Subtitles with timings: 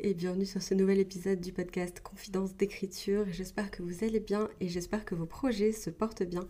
[0.00, 3.26] et bienvenue sur ce nouvel épisode du podcast Confidence d'écriture.
[3.30, 6.48] J'espère que vous allez bien et j'espère que vos projets se portent bien.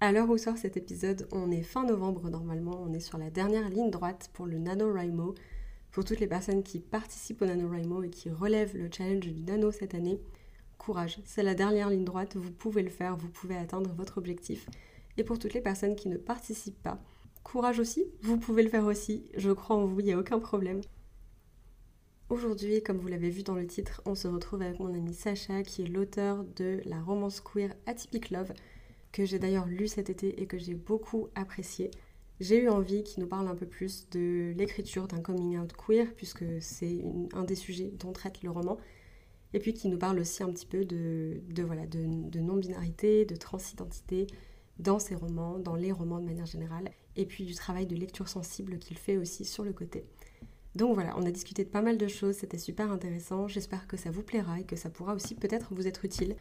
[0.00, 3.30] À l'heure où sort cet épisode, on est fin novembre normalement, on est sur la
[3.30, 5.34] dernière ligne droite pour le NaNoWriMo.
[5.90, 9.70] Pour toutes les personnes qui participent au NaNoWriMo et qui relèvent le challenge du Nano
[9.70, 10.20] cette année,
[10.78, 14.66] courage, c'est la dernière ligne droite, vous pouvez le faire, vous pouvez atteindre votre objectif.
[15.16, 17.02] Et pour toutes les personnes qui ne participent pas,
[17.42, 20.38] courage aussi, vous pouvez le faire aussi, je crois en vous, il n'y a aucun
[20.38, 20.80] problème.
[22.30, 25.62] Aujourd'hui, comme vous l'avez vu dans le titre, on se retrouve avec mon ami Sacha
[25.62, 28.54] qui est l'auteur de la romance queer Atypic Love
[29.12, 31.90] que j'ai d'ailleurs lu cet été et que j'ai beaucoup apprécié.
[32.40, 36.06] J'ai eu envie qu'il nous parle un peu plus de l'écriture d'un coming out queer
[36.16, 38.78] puisque c'est un des sujets dont traite le roman
[39.52, 43.36] et puis qu'il nous parle aussi un petit peu de, voilà, de, de non-binarité, de
[43.36, 44.26] transidentité
[44.78, 48.28] dans ses romans, dans les romans de manière générale, et puis du travail de lecture
[48.28, 50.04] sensible qu'il fait aussi sur le côté.
[50.74, 53.46] Donc voilà, on a discuté de pas mal de choses, c'était super intéressant.
[53.46, 56.36] J'espère que ça vous plaira et que ça pourra aussi peut-être vous être utile.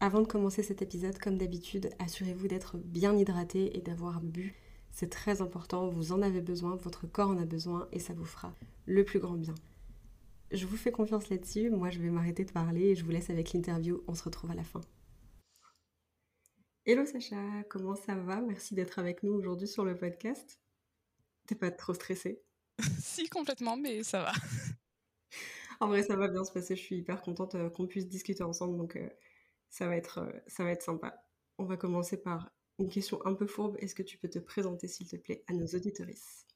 [0.00, 4.54] Avant de commencer cet épisode, comme d'habitude, assurez-vous d'être bien hydraté et d'avoir bu.
[4.90, 8.24] C'est très important, vous en avez besoin, votre corps en a besoin et ça vous
[8.24, 8.54] fera
[8.86, 9.54] le plus grand bien.
[10.50, 13.28] Je vous fais confiance là-dessus, moi je vais m'arrêter de parler et je vous laisse
[13.28, 14.82] avec l'interview, on se retrouve à la fin.
[16.86, 18.40] Hello Sacha, comment ça va?
[18.40, 20.60] Merci d'être avec nous aujourd'hui sur le podcast.
[21.46, 22.43] T'es pas trop stressée?
[23.00, 24.32] si, complètement, mais ça va.
[25.80, 26.76] en vrai, ça va bien se passer.
[26.76, 29.08] Je suis hyper contente euh, qu'on puisse discuter ensemble, donc euh,
[29.70, 31.24] ça, va être, euh, ça va être sympa.
[31.58, 33.76] On va commencer par une question un peu fourbe.
[33.78, 36.46] Est-ce que tu peux te présenter, s'il te plaît, à nos auditorices?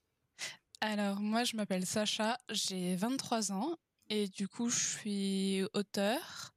[0.80, 3.76] Alors, moi, je m'appelle Sacha, j'ai 23 ans,
[4.08, 6.52] et du coup, je suis auteur.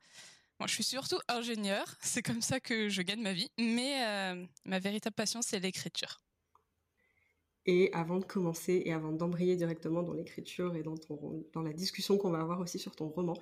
[0.60, 4.78] Moi, je suis surtout ingénieur, c'est comme ça que je gagne ma vie, mais ma
[4.80, 6.20] véritable passion, c'est l'écriture.
[7.66, 11.74] Et avant de commencer et avant d'embrayer directement dans l'écriture et dans, ton, dans la
[11.74, 13.36] discussion qu'on va avoir aussi sur ton roman,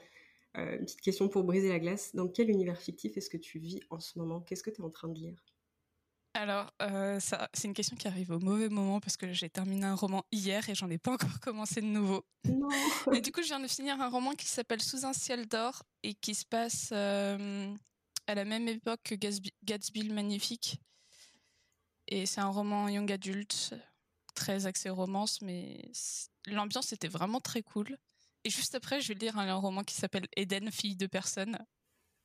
[0.58, 2.14] euh, une petite question pour briser la glace.
[2.16, 4.42] Dans quel univers fictif est-ce que tu vis en ce moment?
[4.42, 5.42] Qu'est-ce que tu es en train de lire?
[6.34, 9.86] Alors, euh, ça, c'est une question qui arrive au mauvais moment parce que j'ai terminé
[9.86, 12.24] un roman hier et j'en ai pas encore commencé de nouveau.
[12.46, 12.70] Non.
[13.14, 15.84] et du coup, je viens de finir un roman qui s'appelle Sous un ciel d'or
[16.04, 17.74] et qui se passe euh,
[18.28, 20.80] à la même époque que Gatsby, Gatsby le Magnifique.
[22.08, 23.76] Et c'est un roman young adulte
[24.40, 25.92] très axé romance, mais
[26.48, 27.98] l'ambiance était vraiment très cool.
[28.46, 31.58] Et juste après, je vais lire un, roman qui s'appelle Eden, fille de personne.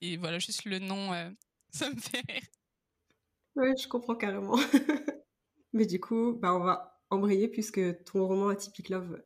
[0.01, 1.29] Et voilà, juste le nom, euh,
[1.71, 2.23] ça me fait.
[3.57, 4.57] Ouais, je comprends carrément.
[5.73, 9.21] mais du coup, bah, on va embrayer puisque ton roman Atypic Love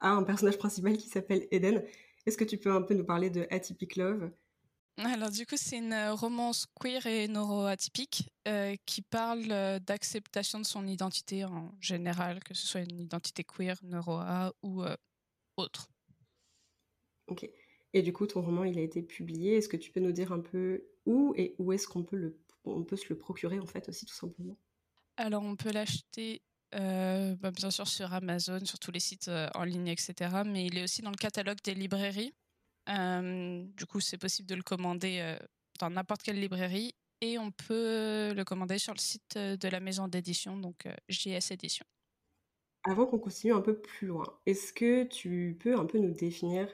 [0.00, 1.82] a un personnage principal qui s'appelle Eden.
[2.26, 4.30] Est-ce que tu peux un peu nous parler de Atypic Love?
[5.04, 10.58] Alors du coup, c'est une euh, romance queer et neuroatypique euh, qui parle euh, d'acceptation
[10.58, 14.82] de son identité en général, que ce soit une identité queer, neuroa ou
[15.56, 15.88] autre.
[17.28, 17.48] Ok.
[17.92, 19.56] Et du coup, ton roman, il a été publié.
[19.56, 22.38] Est-ce que tu peux nous dire un peu où et où est-ce qu'on peut, le,
[22.64, 24.56] on peut se le procurer en fait aussi tout simplement?
[25.16, 29.88] Alors on peut l'acheter bah, bien sûr sur Amazon, sur tous les sites en ligne,
[29.88, 30.42] etc.
[30.46, 32.32] Mais il est aussi dans le catalogue des librairies.
[32.86, 35.36] Du coup, c'est possible de le commander
[35.78, 40.08] dans n'importe quelle librairie et on peut le commander sur le site de la maison
[40.08, 41.84] d'édition, donc JS Édition.
[42.84, 46.68] Avant qu'on continue un peu plus loin, est-ce que tu peux un peu nous définir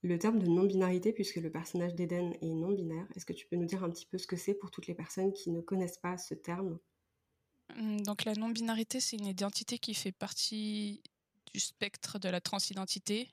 [0.00, 3.06] le terme de non-binarité, puisque le personnage d'Eden est non-binaire?
[3.14, 4.94] Est-ce que tu peux nous dire un petit peu ce que c'est pour toutes les
[4.94, 6.78] personnes qui ne connaissent pas ce terme?
[7.76, 11.02] Hum, Donc la non-binarité, c'est une identité qui fait partie
[11.52, 13.30] du spectre de la transidentité,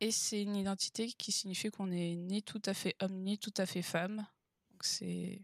[0.00, 3.54] et c'est une identité qui signifie qu'on est ni tout à fait homme ni tout
[3.56, 4.26] à fait femme.
[4.70, 5.40] Donc c'est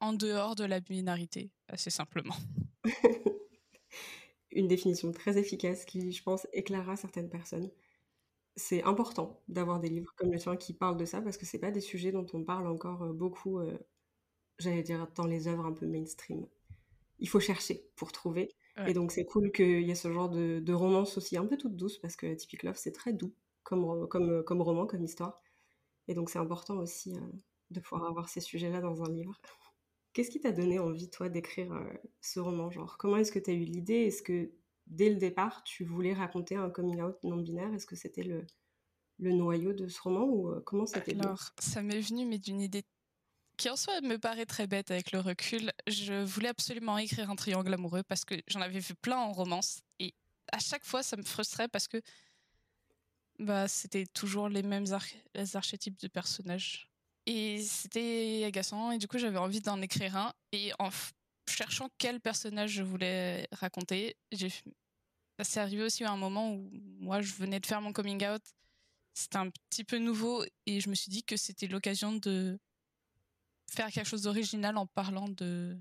[0.00, 2.36] en dehors de la binarité, assez simplement.
[4.52, 7.70] une définition très efficace qui, je pense, éclairera certaines personnes.
[8.56, 11.58] C'est important d'avoir des livres comme le tien qui parlent de ça parce que c'est
[11.58, 13.76] pas des sujets dont on parle encore euh, beaucoup, euh,
[14.58, 16.46] j'allais dire, dans les œuvres un peu mainstream.
[17.18, 18.50] Il faut chercher pour trouver.
[18.88, 21.56] Et donc c'est cool qu'il y ait ce genre de, de romance aussi un peu
[21.56, 23.32] toute douce parce que Typic Love c'est très doux
[23.64, 25.40] comme, comme, comme roman, comme histoire.
[26.08, 27.20] Et donc c'est important aussi euh,
[27.70, 29.40] de pouvoir avoir ces sujets-là dans un livre.
[30.12, 33.50] Qu'est-ce qui t'a donné envie, toi, d'écrire euh, ce roman Genre, comment est-ce que tu
[33.50, 34.06] as eu l'idée?
[34.06, 34.52] Est-ce que
[34.86, 38.46] dès le départ, tu voulais raconter un coming out non binaire Est-ce que c'était le,
[39.18, 42.60] le noyau de ce roman ou comment ça t'est Alors, ça m'est venu, mais d'une
[42.60, 42.84] idée
[43.56, 45.72] qui en soi me paraît très bête avec le recul.
[45.86, 49.82] Je voulais absolument écrire un triangle amoureux parce que j'en avais vu plein en romance
[49.98, 50.14] et
[50.52, 52.00] à chaque fois ça me frustrait parce que
[53.38, 54.86] bah, c'était toujours les mêmes
[55.54, 56.88] archétypes de personnages.
[57.26, 60.32] Et c'était agaçant, et du coup j'avais envie d'en écrire un.
[60.52, 60.90] Et en
[61.48, 64.50] cherchant quel personnage je voulais raconter, j'ai...
[65.38, 68.26] ça s'est arrivé aussi à un moment où moi je venais de faire mon coming
[68.26, 68.42] out.
[69.14, 72.58] C'était un petit peu nouveau, et je me suis dit que c'était l'occasion de
[73.70, 75.78] faire quelque chose d'original en parlant de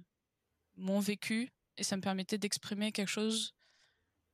[0.76, 3.54] mon vécu, et ça me permettait d'exprimer quelque chose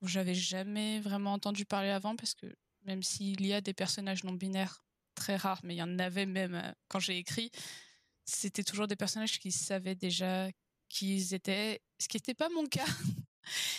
[0.01, 2.54] où j'avais jamais vraiment entendu parler avant, parce que
[2.84, 4.84] même s'il y a des personnages non binaires
[5.16, 7.52] très rares, mais il y en avait même euh, quand j'ai écrit,
[8.26, 10.50] c'était toujours des personnages qui savaient déjà
[10.88, 12.86] qui ils étaient, ce qui n'était pas mon cas.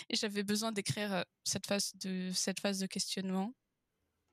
[0.09, 3.53] Et j'avais besoin d'écrire euh, cette phase de cette phase de questionnement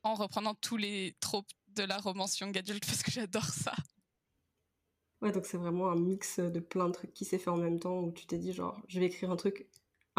[0.03, 3.75] en reprenant tous les tropes de la romance young adulte parce que j'adore ça.
[5.21, 7.81] Ouais, donc c'est vraiment un mix de plein de trucs qui s'est fait en même
[7.81, 9.67] temps où tu t'es dit genre je vais écrire un truc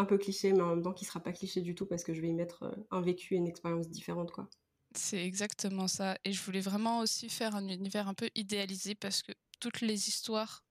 [0.00, 2.14] un peu cliché, mais en même temps qui sera pas cliché du tout parce que
[2.14, 4.48] je vais y mettre euh, un vécu et une expérience différente, quoi.
[4.96, 6.18] C'est exactement ça.
[6.24, 10.08] Et je voulais vraiment aussi faire un univers un peu idéalisé parce que toutes les
[10.08, 10.64] histoires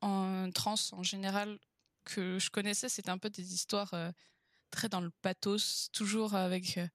[0.00, 1.58] en trans en général
[2.04, 4.10] que je connaissais, c'était un peu des histoires euh,
[4.70, 6.86] très dans le pathos, toujours avec euh,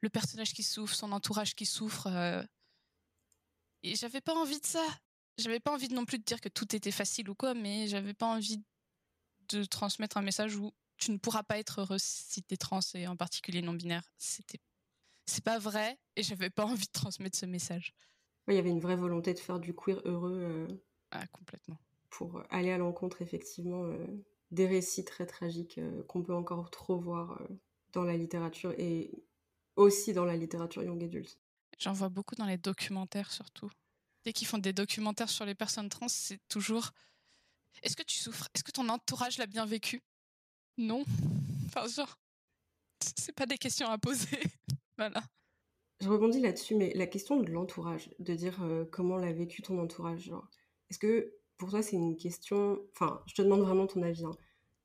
[0.00, 2.08] le personnage qui souffre, son entourage qui souffre.
[3.82, 4.84] Et j'avais pas envie de ça.
[5.38, 8.14] J'avais pas envie non plus de dire que tout était facile ou quoi, mais j'avais
[8.14, 8.62] pas envie
[9.48, 12.80] de transmettre un message où tu ne pourras pas être heureux si tu es trans
[12.94, 14.08] et en particulier non binaire.
[14.18, 14.60] C'était
[15.26, 17.94] c'est pas vrai et j'avais pas envie de transmettre ce message.
[18.48, 20.38] Il y avait une vraie volonté de faire du queer heureux.
[20.40, 20.66] Euh,
[21.12, 21.78] ah, complètement.
[22.10, 24.06] Pour aller à l'encontre, effectivement, euh,
[24.50, 27.40] des récits très tragiques euh, qu'on peut encore trop voir
[27.92, 29.24] dans la littérature et
[29.76, 31.38] aussi dans la littérature young adulte.
[31.78, 33.70] J'en vois beaucoup dans les documentaires, surtout.
[34.24, 36.90] Dès qu'ils font des documentaires sur les personnes trans, c'est toujours
[37.82, 38.48] Est-ce que tu souffres?
[38.54, 40.02] Est-ce que ton entourage l'a bien vécu?
[40.80, 41.04] Non.
[41.66, 42.18] Enfin, genre,
[43.00, 44.40] c'est pas des questions à poser.
[44.98, 45.22] voilà.
[46.00, 49.78] Je rebondis là-dessus, mais la question de l'entourage, de dire euh, comment l'a vécu ton
[49.78, 50.48] entourage, genre,
[50.88, 54.34] est-ce que pour toi c'est une question, enfin, je te demande vraiment ton avis, hein,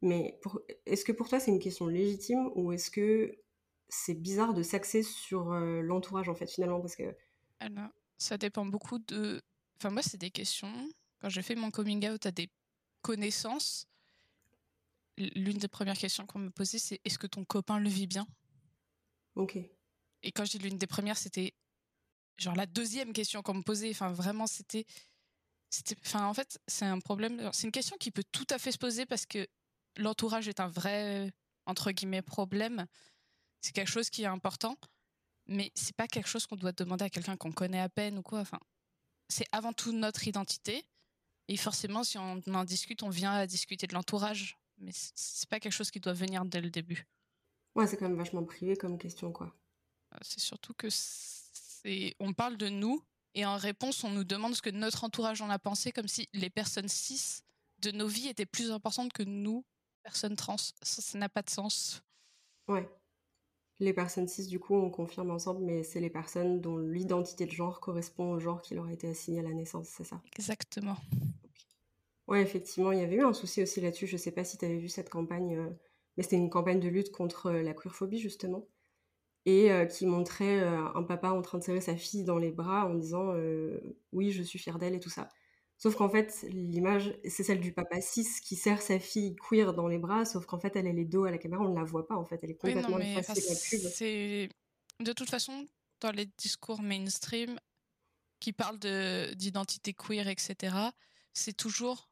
[0.01, 0.39] mais
[0.85, 3.39] est-ce que pour toi c'est une question légitime ou est-ce que
[3.87, 6.81] c'est bizarre de s'axer sur euh, l'entourage en fait finalement?
[6.81, 7.15] Parce que
[7.61, 9.41] Alors, ça dépend beaucoup de,
[9.77, 10.73] enfin moi c'est des questions.
[11.21, 12.49] Quand j'ai fait mon coming out à des
[13.01, 13.87] connaissances,
[15.17, 18.27] l'une des premières questions qu'on me posait, c'est est-ce que ton copain le vit bien?
[19.35, 19.57] Ok.
[20.23, 21.53] Et quand je dis l'une des premières, c'était
[22.37, 23.91] genre la deuxième question qu'on me posait.
[23.91, 24.85] Enfin, vraiment, c'était.
[26.05, 27.49] Enfin, en fait, c'est un problème.
[27.53, 29.47] C'est une question qui peut tout à fait se poser parce que
[29.97, 31.31] l'entourage est un vrai,
[31.65, 32.85] entre guillemets, problème.
[33.61, 34.77] C'est quelque chose qui est important,
[35.47, 38.21] mais c'est pas quelque chose qu'on doit demander à quelqu'un qu'on connaît à peine ou
[38.21, 38.39] quoi.
[38.39, 38.59] Enfin,
[39.29, 40.85] c'est avant tout notre identité.
[41.47, 45.59] Et forcément, si on en discute, on vient à discuter de l'entourage mais c'est pas
[45.59, 47.05] quelque chose qui doit venir dès le début.
[47.75, 49.53] Ouais, c'est quand même vachement privé comme question, quoi.
[50.13, 53.03] Euh, c'est surtout que c'est, on parle de nous
[53.35, 56.29] et en réponse, on nous demande ce que notre entourage en a pensé, comme si
[56.33, 57.41] les personnes cis
[57.79, 59.65] de nos vies étaient plus importantes que nous,
[60.03, 60.55] personnes trans.
[60.81, 62.01] Ça, n'a pas de sens.
[62.69, 62.89] Ouais.
[63.79, 67.51] Les personnes cis, du coup, on confirme ensemble, mais c'est les personnes dont l'identité de
[67.51, 70.21] genre correspond au genre qui leur a été assigné à la naissance, c'est ça?
[70.37, 70.95] Exactement.
[72.27, 74.07] Ouais, effectivement, il y avait eu un souci aussi là-dessus.
[74.07, 75.69] Je sais pas si tu avais vu cette campagne, euh,
[76.17, 78.67] mais c'était une campagne de lutte contre euh, la queerphobie, justement,
[79.45, 82.87] et euh, qui montrait un papa en train de serrer sa fille dans les bras
[82.87, 83.33] en disant
[84.11, 85.29] Oui, je suis fier d'elle et tout ça.
[85.77, 89.87] Sauf qu'en fait, l'image, c'est celle du papa cis qui serre sa fille queer dans
[89.87, 91.83] les bras, sauf qu'en fait, elle, elle est dos à la caméra, on ne la
[91.83, 94.49] voit pas, en fait, elle est complètement pub.
[95.01, 95.67] De toute façon,
[95.99, 97.59] dans les discours mainstream
[98.39, 98.79] qui parlent
[99.35, 100.75] d'identité queer, etc.,
[101.33, 102.09] c'est toujours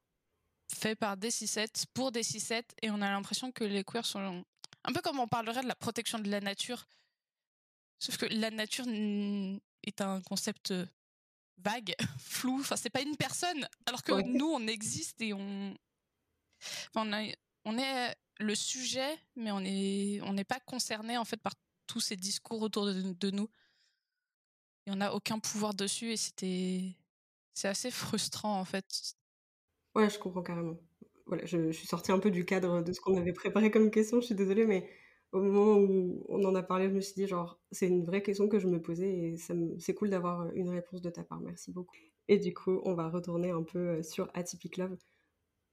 [0.74, 1.58] fait par des 6
[1.94, 2.52] pour des 6
[2.82, 4.44] et on a l'impression que les queers sont
[4.84, 6.86] un peu comme on parlerait de la protection de la nature.
[8.00, 10.86] Sauf que la nature est un concept euh,
[11.60, 12.60] vague, flou.
[12.60, 13.68] Enfin, c'est pas une personne.
[13.86, 15.74] Alors que nous, on existe et on,
[16.96, 17.32] on,
[17.66, 21.54] on est le sujet, mais on n'est on n'est pas concerné en fait par
[21.88, 23.50] tous ces discours autour de, de nous.
[24.86, 26.94] Et on n'a aucun pouvoir dessus et c'était
[27.54, 29.16] c'est assez frustrant en fait
[29.96, 30.78] Ouais, je comprends carrément.
[31.28, 34.20] Voilà, je, suis sortie un peu du cadre de ce qu'on avait préparé comme question,
[34.22, 34.90] je suis désolée, mais
[35.32, 38.22] au moment où on en a parlé, je me suis dit, genre, c'est une vraie
[38.24, 41.40] question que je me posais et c'est cool d'avoir une réponse de ta part.
[41.42, 41.96] Merci beaucoup.
[42.28, 44.98] Et du coup, on va retourner un peu euh, sur Atypic Love.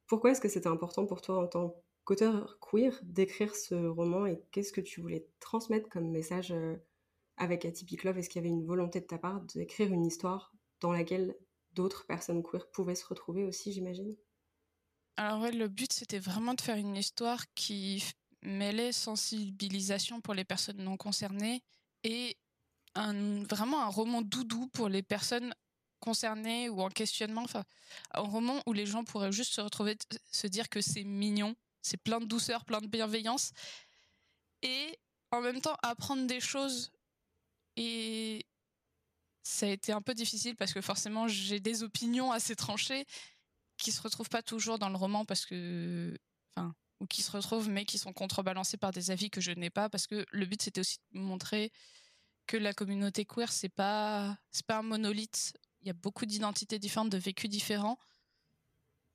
[0.07, 4.41] Pourquoi est-ce que c'était important pour toi en tant qu'auteur queer d'écrire ce roman et
[4.51, 6.77] qu'est-ce que tu voulais transmettre comme message euh,
[7.37, 8.19] avec Atypic Love?
[8.19, 11.37] Est-ce qu'il y avait une volonté de ta part d'écrire une histoire dans laquelle
[11.73, 14.17] d'autres personnes queer pouvaient se retrouver aussi, j'imagine
[15.17, 18.05] Alors ouais, le but c'était vraiment de faire une histoire qui
[18.43, 21.63] mêlait sensibilisation pour les personnes non concernées
[22.05, 22.39] et
[22.95, 25.55] vraiment un roman doudou pour les personnes
[26.01, 27.43] concernées ou en questionnement.
[27.43, 27.65] Enfin,
[28.13, 29.97] un roman où les gens pourraient juste se retrouver,
[30.33, 33.53] se dire que c'est mignon, c'est plein de douceur, plein de bienveillance,
[34.63, 34.99] et
[35.31, 36.91] en même temps apprendre des choses.
[37.77, 38.45] Et
[39.43, 43.07] ça a été un peu difficile parce que forcément j'ai des opinions assez tranchées
[43.79, 46.17] qui se retrouvent pas toujours dans le roman parce que,
[46.55, 49.71] enfin, ou qui se retrouvent mais qui sont contrebalancées par des avis que je n'ai
[49.71, 51.73] pas parce que le but c'était aussi de montrer
[52.47, 55.55] que la communauté queer c'est pas c'est pas un monolithe.
[55.83, 57.99] Il y a beaucoup d'identités différentes de vécus différents.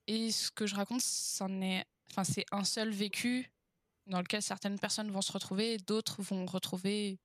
[0.07, 3.51] Et ce que je raconte c'en est enfin c'est un seul vécu
[4.07, 7.19] dans lequel certaines personnes vont se retrouver d'autres vont retrouver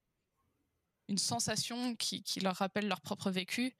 [1.11, 3.73] une sensation qui, qui, leur rappelle leur propre vécu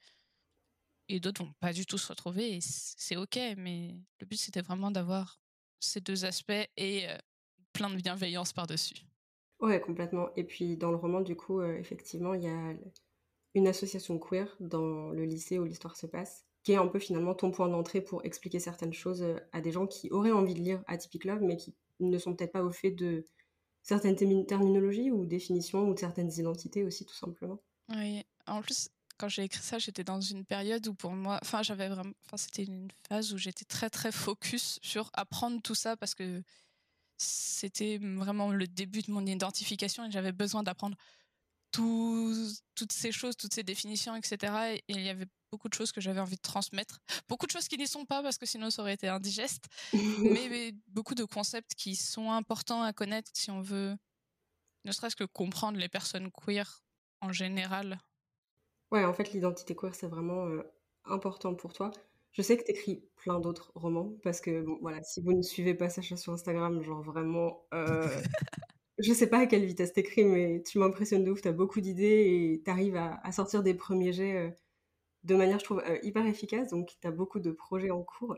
[1.08, 4.62] et d'autres vont pas du tout se retrouver et c'est ok mais le but c'était
[4.62, 5.40] vraiment d'avoir
[5.80, 7.16] ces deux aspects et euh,
[7.72, 8.94] plein de bienveillance par-dessus.
[9.60, 10.28] Ouais, complètement.
[10.36, 12.74] Et puis dans le roman, du coup, euh, effectivement, il y a
[13.54, 17.34] une association queer dans le lycée où l'histoire se passe, qui est un peu finalement
[17.34, 20.60] ton point d'entrée pour expliquer certaines choses euh, à des gens qui auraient envie de
[20.60, 23.24] lire Atypic Love, mais qui ne sont peut-être pas au fait de
[23.82, 27.62] certaines terminologies ou définitions ou certaines identités aussi, tout simplement.
[27.88, 31.62] Oui, en plus, quand j'ai écrit ça, j'étais dans une période où pour moi, enfin,
[31.62, 36.14] j'avais vraiment, c'était une phase où j'étais très très focus sur apprendre tout ça parce
[36.14, 36.42] que
[37.18, 40.96] c'était vraiment le début de mon identification et j'avais besoin d'apprendre
[41.72, 44.52] toutes ces choses, toutes ces définitions, etc.
[44.74, 47.00] Et, il y avait beaucoup de choses que j'avais envie de transmettre.
[47.28, 49.64] Beaucoup de choses qui n'y sont pas parce que sinon ça aurait été indigeste.
[49.92, 53.96] mais, mais, beaucoup de concepts qui sont importants à connaître si on veut,
[54.84, 56.82] ne serait-ce que comprendre les personnes queer
[57.20, 57.98] en général
[58.90, 60.62] Ouais, en fait, l'identité queer, c'est vraiment euh,
[61.04, 61.90] important pour toi.
[62.32, 65.42] Je sais que tu écris plein d'autres romans, parce que, bon, voilà, si vous ne
[65.42, 68.06] suivez pas Sacha sur Instagram, genre vraiment, euh,
[69.02, 72.54] je sais pas à quelle vitesse t'écris, mais tu m'impressionnes de ouf, t'as beaucoup d'idées
[72.54, 74.50] et t'arrives à, sortir des premiers jets euh,
[75.24, 78.36] de manière, je trouve, euh, hyper efficace, donc t'as beaucoup de projets en cours.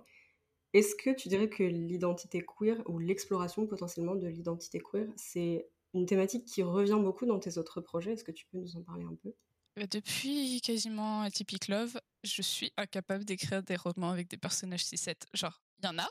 [0.73, 6.07] Est-ce que tu dirais que l'identité queer, ou l'exploration potentiellement de l'identité queer, c'est une
[6.07, 8.13] thématique qui revient beaucoup dans tes autres projets?
[8.13, 9.33] Est-ce que tu peux nous en parler un peu?
[9.79, 15.15] Euh, depuis quasiment Atypic Love, je suis incapable d'écrire des romans avec des personnages 6-7.
[15.33, 16.09] Genre, il y en a,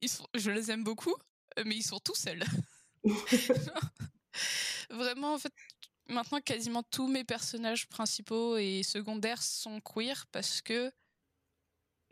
[0.00, 1.14] ils sont, je les aime beaucoup,
[1.58, 2.42] euh, mais ils sont tout seuls.
[4.90, 5.52] Vraiment, en fait,
[6.08, 10.92] maintenant, quasiment tous mes personnages principaux et secondaires sont queer parce que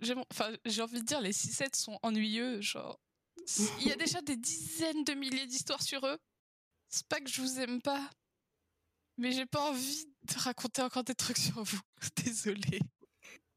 [0.01, 2.61] j'ai enfin, envie de dire, les 6-7 sont ennuyeux.
[2.61, 2.99] Genre,
[3.81, 6.19] il y a déjà des dizaines de milliers d'histoires sur eux.
[6.89, 8.11] C'est pas que je vous aime pas,
[9.17, 11.81] mais j'ai pas envie de raconter encore des trucs sur vous.
[12.25, 12.81] Désolée.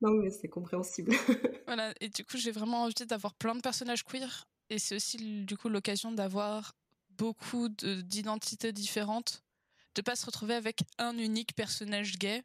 [0.01, 1.11] Non, mais c'est compréhensible.
[1.67, 4.45] voilà, et du coup, j'ai vraiment envie d'avoir plein de personnages queer.
[4.69, 6.73] Et c'est aussi, du coup, l'occasion d'avoir
[7.17, 9.43] beaucoup d'identités différentes.
[9.95, 12.43] De pas se retrouver avec un unique personnage gay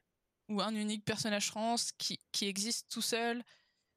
[0.49, 3.43] ou un unique personnage trans qui, qui existe tout seul.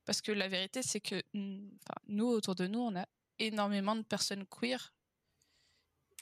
[0.06, 3.06] Parce que la vérité, c'est que nous, autour de nous, on a
[3.40, 4.94] énormément de personnes queer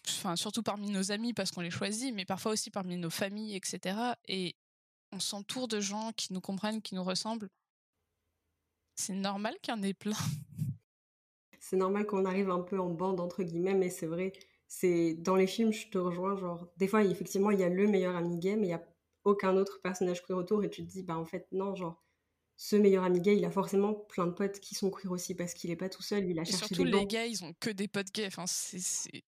[0.08, 3.56] enfin, surtout parmi nos amis parce qu'on les choisit, mais parfois aussi parmi nos familles,
[3.56, 3.98] etc.
[4.28, 4.56] Et
[5.12, 7.50] on s'entoure de gens qui nous comprennent, qui nous ressemblent.
[8.96, 10.18] C'est normal qu'il y en ait plein.
[11.72, 14.34] C'est normal qu'on arrive un peu en bande, entre guillemets, mais c'est vrai,
[14.68, 17.88] c'est dans les films, je te rejoins, genre, des fois, effectivement, il y a le
[17.88, 18.86] meilleur ami gay, mais il n'y a
[19.24, 22.04] aucun autre personnage queer autour, et tu te dis, bah en fait, non, genre,
[22.58, 25.54] ce meilleur ami gay, il a forcément plein de potes qui sont queer aussi parce
[25.54, 27.70] qu'il est pas tout seul, il a et cherché surtout les gays, ils ont que
[27.70, 28.28] des potes gays.
[28.28, 29.24] Enfin, c'est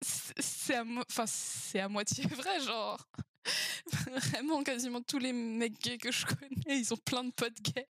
[0.00, 1.24] c'est à, enfin,
[1.74, 3.04] à moitié vrai, genre.
[4.06, 7.88] Vraiment, quasiment tous les mecs gays que je connais, ils ont plein de potes gays.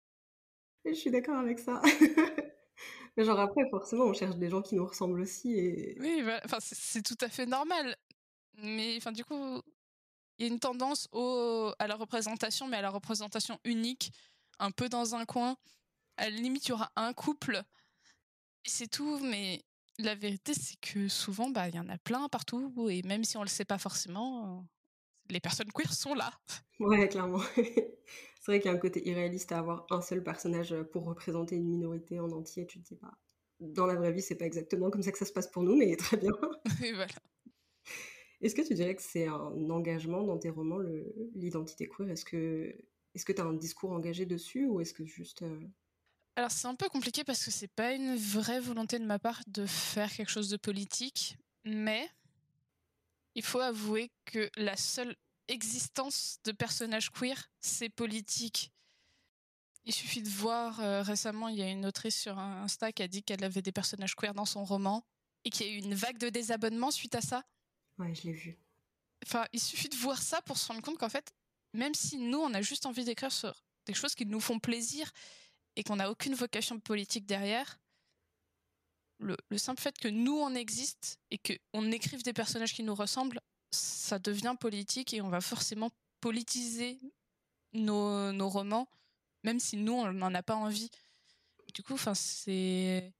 [0.85, 1.81] Je suis d'accord avec ça.
[3.17, 5.53] Mais genre après, forcément, on cherche des gens qui nous ressemblent aussi.
[5.57, 5.97] Et...
[5.99, 7.97] Oui, enfin, c'est tout à fait normal.
[8.61, 9.61] Mais enfin, du coup,
[10.37, 14.11] il y a une tendance au, à la représentation, mais à la représentation unique,
[14.59, 15.57] un peu dans un coin.
[16.17, 17.63] À la limite, il y aura un couple,
[18.65, 19.63] et c'est tout, mais
[19.97, 23.37] la vérité, c'est que souvent, bah, il y en a plein partout, et même si
[23.37, 24.65] on le sait pas forcément,
[25.29, 26.31] les personnes queer sont là.
[26.79, 27.41] Ouais, clairement.
[28.47, 31.57] c'est vrai qu'il y a un côté irréaliste à avoir un seul personnage pour représenter
[31.57, 32.65] une minorité en entier.
[32.65, 32.95] Tu te dis.
[33.01, 33.11] Bah,
[33.59, 35.75] dans la vraie vie, c'est pas exactement comme ça que ça se passe pour nous,
[35.75, 36.31] mais très bien.
[36.81, 37.11] Et voilà.
[38.39, 40.79] Est-ce que tu dirais que c'est un engagement dans tes romans,
[41.35, 42.09] l'identité queer?
[42.09, 42.73] Est-ce que
[43.15, 45.43] est-ce que tu as un discours engagé dessus ou est-ce que juste
[46.37, 49.41] alors c'est un peu compliqué parce que c'est pas une vraie volonté de ma part
[49.47, 51.35] de faire quelque chose de politique,
[51.65, 52.07] mais
[53.33, 55.15] il faut avouer que la seule,
[55.47, 58.71] existence de personnages queer, c'est politique.
[59.85, 63.07] Il suffit de voir euh, récemment, il y a une autrice sur Insta qui a
[63.07, 65.05] dit qu'elle avait des personnages queer dans son roman
[65.45, 67.43] et qu'il y a eu une vague de désabonnements suite à ça.
[67.97, 68.57] Ouais, je l'ai vu.
[69.25, 71.33] Enfin, il suffit de voir ça pour se rendre compte qu'en fait,
[71.73, 75.11] même si nous, on a juste envie d'écrire sur des choses qui nous font plaisir
[75.75, 77.79] et qu'on n'a aucune vocation politique derrière,
[79.19, 83.41] le, simple fait que nous, on existe et qu'on écrive des personnages qui nous ressemblent,
[83.71, 86.97] ça devient politique et on va forcément politiser
[87.73, 88.87] nos, romans,
[89.43, 90.89] même si nous, on n'en a pas envie.
[91.73, 93.13] Du coup, enfin, c'est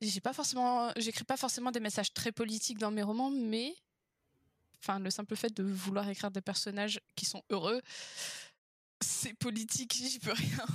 [0.00, 3.74] j'ai pas forcément j'écris pas forcément des messages très politiques dans mes romans mais
[4.80, 7.80] enfin le simple fait de vouloir écrire des personnages qui sont heureux
[9.00, 10.66] c'est politique j'y peux rien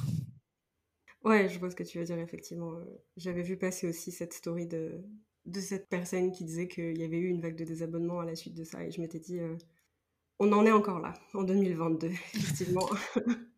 [1.24, 2.74] ouais je vois ce que tu veux dire effectivement
[3.18, 5.04] j'avais vu passer aussi cette story de
[5.52, 8.36] de cette personne qui disait qu'il y avait eu une vague de désabonnement à la
[8.36, 9.56] suite de ça et je m'étais dit euh,
[10.40, 12.90] on en est encore là en 2022 effectivement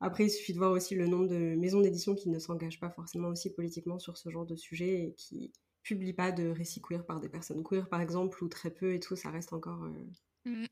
[0.00, 2.90] Après, il suffit de voir aussi le nombre de maisons d'édition qui ne s'engagent pas
[2.90, 7.06] forcément aussi politiquement sur ce genre de sujet et qui publient pas de récits queer
[7.06, 9.16] par des personnes queer, par exemple, ou très peu et tout.
[9.16, 10.66] Ça reste encore euh, mmh.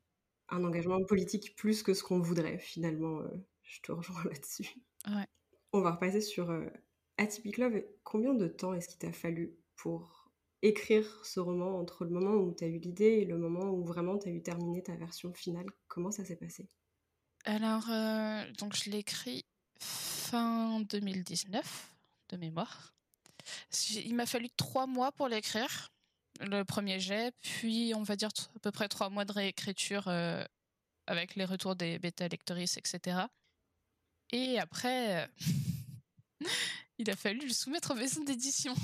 [0.51, 3.21] un engagement politique plus que ce qu'on voudrait, finalement.
[3.21, 3.29] Euh,
[3.63, 4.75] je te rejoins là-dessus.
[5.73, 6.55] On va repasser sur
[7.17, 7.83] Atypic Love.
[8.03, 10.24] Combien de temps est-ce qu'il t'a fallu pour
[10.65, 13.85] écrire ce roman entre le moment où tu as eu l'idée et le moment où
[13.85, 16.69] vraiment tu as eu terminé ta version finale Comment ça s'est passé?
[17.45, 19.45] Alors, euh, donc je l'ai écrit
[19.79, 21.95] fin 2019,
[22.31, 22.95] de mémoire.
[23.91, 25.93] Il m'a fallu trois mois pour l'écrire,
[26.41, 30.43] le premier jet, puis on va dire à peu près trois mois de réécriture euh,
[31.07, 33.19] avec les retours des bêta lectrices, etc.
[34.33, 35.27] Et après, euh,
[36.99, 38.75] il a fallu le soumettre aux maisons d'édition.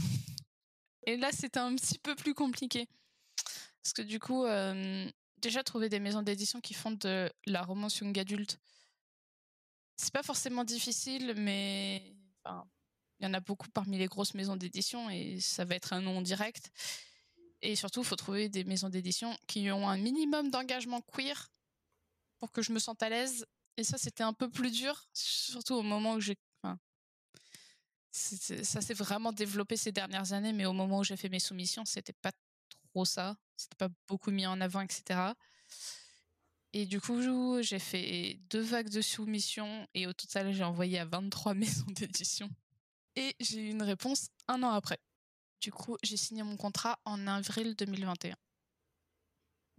[1.04, 2.86] Et là, c'était un petit peu plus compliqué.
[3.82, 4.44] Parce que du coup,
[5.38, 8.58] déjà trouver des maisons d'édition qui font de la romance young adulte,
[9.96, 12.14] c'est pas forcément difficile, mais
[13.18, 16.00] il y en a beaucoup parmi les grosses maisons d'édition et ça va être un
[16.00, 16.70] nom direct.
[17.62, 21.50] Et surtout, il faut trouver des maisons d'édition qui ont un minimum d'engagement queer
[22.38, 23.46] pour que je me sente à l'aise.
[23.76, 26.36] Et ça, c'était un peu plus dur, surtout au moment où j'ai.
[28.12, 31.84] Ça s'est vraiment développé ces dernières années, mais au moment où j'ai fait mes soumissions,
[31.84, 32.32] c'était pas
[32.90, 33.36] trop ça.
[33.56, 35.32] C'était pas beaucoup mis en avant, etc.
[36.72, 37.20] Et du coup,
[37.62, 42.48] j'ai fait deux vagues de soumissions et au total, j'ai envoyé à 23 maisons d'édition.
[43.16, 44.98] Et j'ai eu une réponse un an après.
[45.60, 48.36] Du coup, j'ai signé mon contrat en avril 2021.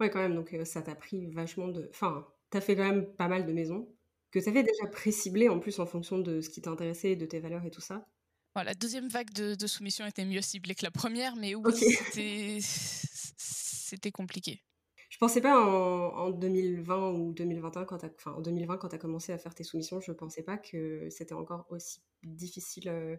[0.00, 1.88] Ouais, quand même, donc euh, ça t'a pris vachement de.
[1.90, 3.88] Enfin, t'as fait quand même pas mal de maisons
[4.30, 7.64] que t'avais déjà pré-ciblées en plus en fonction de ce qui t'intéressait, de tes valeurs
[7.64, 8.06] et tout ça.
[8.54, 12.58] La deuxième vague de, de soumission était mieux ciblée que la première, mais oui, c'était
[12.62, 14.62] c'était compliqué.
[15.08, 19.32] Je pensais pas en, 2020 ou 2021, quand enfin en 2020 quand tu as commencé
[19.32, 22.88] à faire tes soumissions, je pensais pas que c'était encore aussi difficile.
[22.88, 23.16] Euh.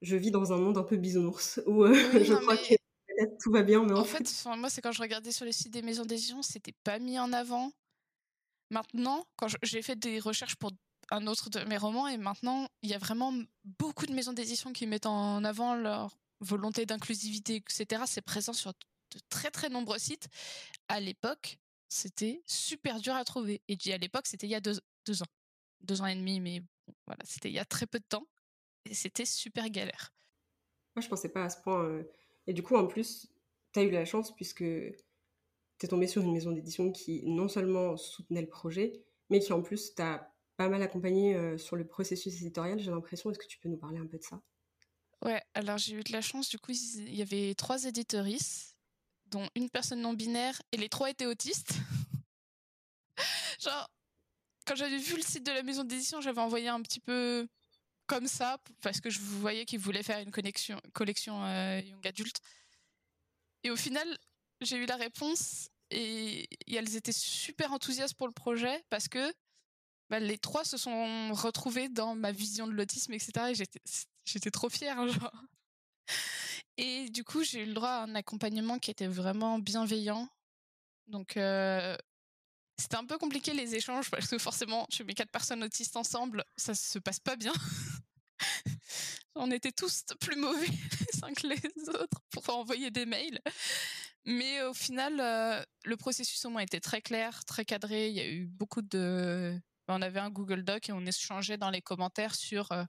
[0.00, 1.92] Je vis dans un monde un peu bisounours où euh,
[2.24, 2.74] je crois que
[3.42, 3.84] tout va bien.
[3.84, 6.74] Mais en, fait, moi, c'est quand je regardais sur les sites des maisons d'édition, c'était
[6.84, 7.72] pas mis en avant.
[8.70, 10.72] Maintenant, quand j'ai fait des recherches pour
[11.10, 13.32] un autre de mes romans, et maintenant, il y a vraiment
[13.64, 18.02] beaucoup de maisons d'édition qui mettent en avant leur volonté d'inclusivité, etc.
[18.06, 20.28] C'est présent sur de très très nombreux sites.
[20.88, 23.62] À l'époque, c'était super dur à trouver.
[23.68, 25.26] Et à l'époque, c'était il y a deux, ans.
[25.80, 26.62] Deux ans et demi, mais
[27.06, 28.26] voilà, c'était il y a très peu de temps.
[28.84, 30.12] Et c'était super galère.
[30.94, 31.84] Moi, je pensais pas à ce point.
[31.84, 32.04] Euh,
[32.46, 33.28] et du coup, en plus,
[33.72, 34.96] tu as eu la chance puisque tu
[35.82, 39.62] es tombé sur une maison d'édition qui non seulement soutenait le projet, mais qui en
[39.62, 43.30] plus t'a pas mal accompagné euh, sur le processus éditorial, j'ai l'impression.
[43.30, 44.40] Est-ce que tu peux nous parler un peu de ça?
[45.24, 48.76] Ouais, alors j'ai eu de la chance, du coup, il y avait trois éditoristes
[49.26, 51.72] dont une personne non binaire et les trois étaient autistes.
[53.60, 53.90] Genre,
[54.66, 57.48] quand j'avais vu le site de la maison d'édition, j'avais envoyé un petit peu
[58.06, 62.40] comme ça parce que je voyais qu'ils voulaient faire une collection euh, young adulte.
[63.64, 64.06] Et au final,
[64.60, 69.32] j'ai eu la réponse et, elles étaient super enthousiastes pour le projet parce que
[70.10, 73.32] bah, les trois se sont retrouvés dans ma vision de l'autisme, etc.
[73.50, 73.54] Et
[74.24, 75.06] j'étais, trop fière.
[75.08, 75.32] Genre.
[76.76, 80.28] Et du coup, j'ai eu le droit à un accompagnement qui était vraiment bienveillant.
[81.06, 81.96] Donc, euh,
[82.78, 86.44] c'était un peu compliqué les échanges parce que forcément, tu mets quatre personnes autistes ensemble,
[86.56, 87.52] ça se passe pas bien.
[89.34, 90.66] On était tous plus mauvais
[91.36, 93.40] que les autres pour envoyer des mails.
[94.24, 98.08] Mais au final, euh, le processus au moins était très clair, très cadré.
[98.08, 99.58] Il y a eu beaucoup de.
[99.88, 102.84] On avait un Google Doc et on échangeait dans les commentaires sur euh,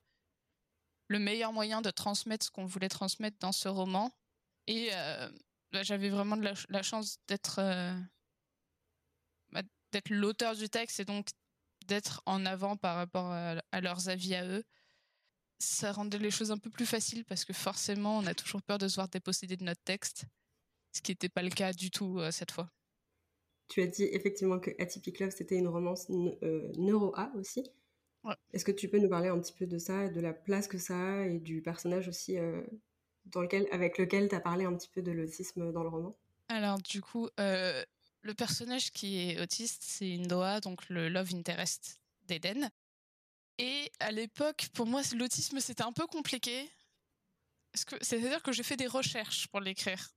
[1.08, 4.12] le meilleur moyen de transmettre ce qu'on voulait transmettre dans ce roman.
[4.66, 5.30] Et euh,
[5.72, 7.96] bah, j'avais vraiment la, chance d'être euh,
[9.52, 11.28] bah, d'être l'auteur du texte et donc
[11.86, 14.64] d'être en avant par rapport à, leurs avis à eux.
[15.60, 18.78] Ça rendait les choses un peu plus faciles parce que forcément, on a toujours peur
[18.78, 20.26] de se voir déposséder de notre texte,
[20.94, 22.70] ce qui n'était pas le cas du tout cette fois.
[23.68, 27.70] Tu as dit effectivement que Atypic Love, c'était une romance euh, neuro-A aussi.
[28.54, 30.78] Est-ce que tu peux nous parler un petit peu de ça, de la place que
[30.78, 32.62] ça a et du personnage aussi euh,
[33.28, 36.18] dans lequel, avec lequel tu as parlé un petit peu de l'autisme dans le roman?
[36.50, 37.84] Alors du coup, euh,
[38.22, 42.70] le personnage qui est autiste, c'est Noah, donc le love interest d'Eden.
[43.58, 46.70] Et à l'époque, pour moi, l'autisme, c'était un peu compliqué.
[47.74, 50.10] C'est-à-dire que j'ai fait des recherches pour l'écrire.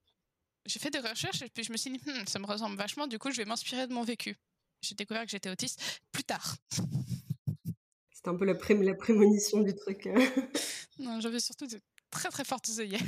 [0.66, 3.06] J'ai fait des recherches et puis je me suis dit, hmm, ça me ressemble vachement,
[3.06, 4.36] du coup, je vais m'inspirer de mon vécu.
[4.82, 6.56] J'ai découvert que j'étais autiste plus tard.
[8.12, 10.06] C'était un peu la, la prémonition du truc.
[10.06, 10.14] Hein.
[10.98, 13.00] non, j'avais surtout de très très fortes œillères.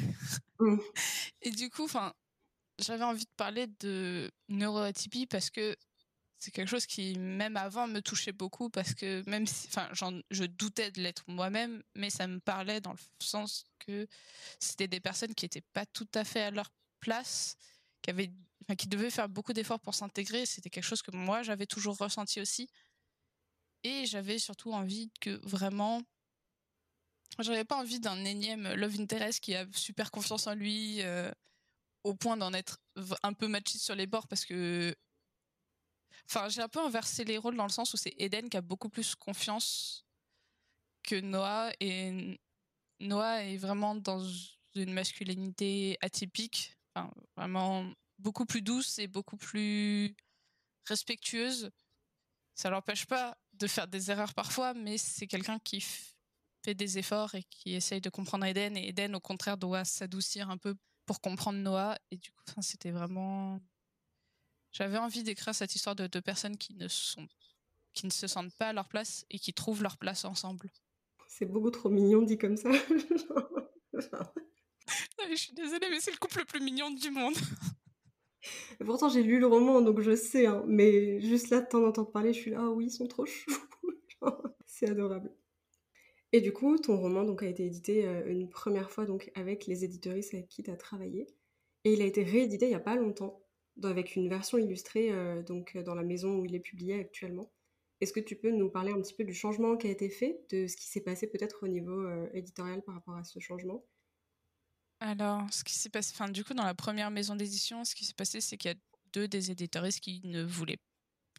[0.59, 0.79] Mmh.
[1.43, 2.15] Et du coup, enfin,
[2.79, 5.77] j'avais envie de parler de neuroatypie parce que
[6.39, 9.89] c'est quelque chose qui, même avant, me touchait beaucoup parce que même si, enfin,
[10.31, 14.09] je doutais de l'être moi-même, mais ça me parlait dans le sens que
[14.59, 16.69] c'était des personnes qui n'étaient pas tout à fait à leur
[17.03, 17.57] place,
[18.01, 18.13] qui
[18.79, 20.47] qui devaient faire beaucoup d'efforts pour s'intégrer.
[20.47, 22.69] C'était quelque chose que moi, j'avais toujours ressenti aussi.
[23.83, 26.03] Et j'avais surtout envie que vraiment.
[27.39, 31.31] J'avais pas envie d'un énième Love Interest qui a super confiance en lui, euh,
[32.05, 32.79] au point d'en être
[33.23, 34.95] un peu machiste sur les bords parce que.
[36.31, 38.61] Enfin, j'ai un peu inversé les rôles dans le sens où c'est Eden qui a
[38.61, 40.07] beaucoup plus confiance
[41.03, 41.73] que Noah.
[41.81, 42.39] Et
[43.01, 44.25] Noah est vraiment dans
[44.75, 50.15] une masculinité atypique, enfin, vraiment beaucoup plus douce et beaucoup plus
[50.87, 51.71] respectueuse.
[52.55, 55.81] Ça l'empêche pas de faire des erreurs parfois, mais c'est quelqu'un qui
[56.65, 58.77] fait des efforts et qui essaye de comprendre Eden.
[58.77, 60.75] Et Eden, au contraire, doit s'adoucir un peu
[61.07, 61.99] pour comprendre Noah.
[62.11, 63.61] Et du coup, c'était vraiment.
[64.71, 67.27] J'avais envie d'écrire cette histoire de deux personnes qui ne sont,
[67.93, 70.71] qui ne se sentent pas à leur place et qui trouvent leur place ensemble.
[71.29, 72.71] C'est beaucoup trop mignon dit comme ça.
[75.31, 77.35] je suis désolée, mais c'est le couple le plus mignon du monde.
[78.85, 82.33] Pourtant, j'ai lu le roman, donc je sais, hein, mais juste là, de temps parler,
[82.33, 83.53] je suis là, ah oui, ils sont trop choux.
[84.67, 85.31] c'est adorable.
[86.33, 89.67] Et du coup, ton roman donc, a été édité euh, une première fois donc, avec
[89.67, 91.27] les éditoristes avec qui tu as travaillé.
[91.85, 93.45] Et il a été réédité il n'y a pas longtemps,
[93.83, 97.53] avec une version illustrée euh, donc, dans la maison où il est publié actuellement.
[98.01, 100.45] Est-ce que tu peux nous parler un petit peu du changement qui a été fait,
[100.51, 103.85] de ce qui s'est passé peut-être au niveau euh, éditorial par rapport à ce changement?
[105.03, 108.05] Alors, ce qui s'est passé, enfin, du coup, dans la première maison d'édition, ce qui
[108.05, 108.79] s'est passé, c'est qu'il y a
[109.13, 110.79] deux des éditoristes qui ne voulaient,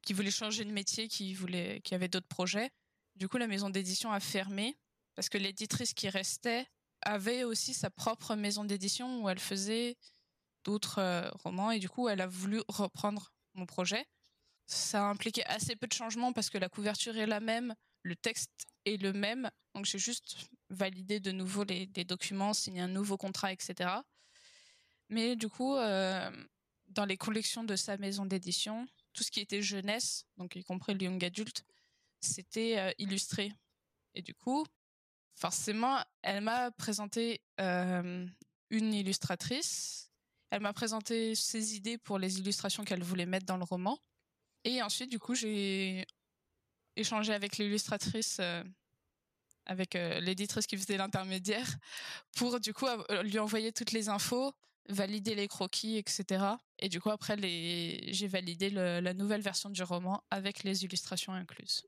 [0.03, 2.69] qui voulaient changer de métier, qui voulaient, qui avaient d'autres projets.
[3.15, 4.77] Du coup, la maison d'édition a fermé
[5.15, 6.65] parce que l'éditrice qui restait
[7.01, 9.97] avait aussi sa propre maison d'édition où elle faisait
[10.63, 14.05] d'autres euh, romans et du coup, elle a voulu reprendre mon projet.
[14.65, 18.15] Ça a impliqué assez peu de changements parce que la couverture est la même, le
[18.15, 19.49] texte est le même.
[19.73, 20.37] Donc j'ai juste
[20.69, 23.89] validé de nouveau les, documents, signé un nouveau contrat, etc.
[25.09, 26.29] Mais du coup, euh,
[26.89, 30.93] dans les collections de sa maison d'édition, tout ce qui était jeunesse, donc y compris
[30.93, 31.65] le young adulte,
[32.19, 33.51] c'était euh, illustré.
[34.15, 34.65] Et du coup,
[35.35, 38.27] forcément, elle m'a présenté euh,
[38.69, 40.11] une illustratrice.
[40.49, 43.97] Elle m'a présenté ses idées pour les illustrations qu'elle voulait mettre dans le roman.
[44.63, 46.05] Et ensuite, du coup, j'ai
[46.95, 48.63] échangé avec l'illustratrice, euh,
[49.65, 51.67] avec euh, l'éditrice qui faisait l'intermédiaire,
[52.37, 54.53] pour du coup euh, lui envoyer toutes les infos,
[54.89, 56.43] valider les croquis, etc.
[56.79, 58.09] Et du coup, après, les...
[58.11, 61.87] j'ai validé la nouvelle version du roman avec les illustrations incluses.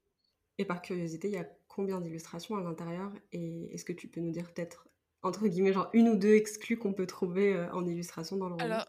[0.58, 3.12] Et par curiosité, il y a combien d'illustrations à l'intérieur?
[3.34, 4.88] Et est-ce que tu peux nous dire peut-être,
[5.24, 8.64] entre guillemets, genre une ou deux exclus qu'on peut trouver en illustration dans le roman?
[8.64, 8.86] Alors,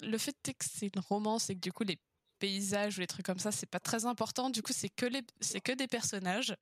[0.00, 1.98] le fait que c'est une romance c'est que du coup, les
[2.40, 4.50] paysages ou les trucs comme ça, c'est pas très important.
[4.50, 6.56] Du coup, c'est que les, c'est que des personnages.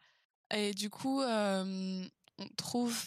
[0.54, 2.04] Et du coup, euh,
[2.38, 2.98] on trouve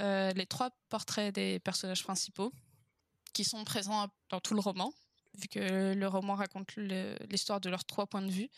[0.00, 2.52] euh, les trois portraits des personnages principaux
[3.34, 4.92] qui sont présents dans tout le roman,
[5.34, 8.48] vu que le roman raconte l'histoire de leurs trois points de vue.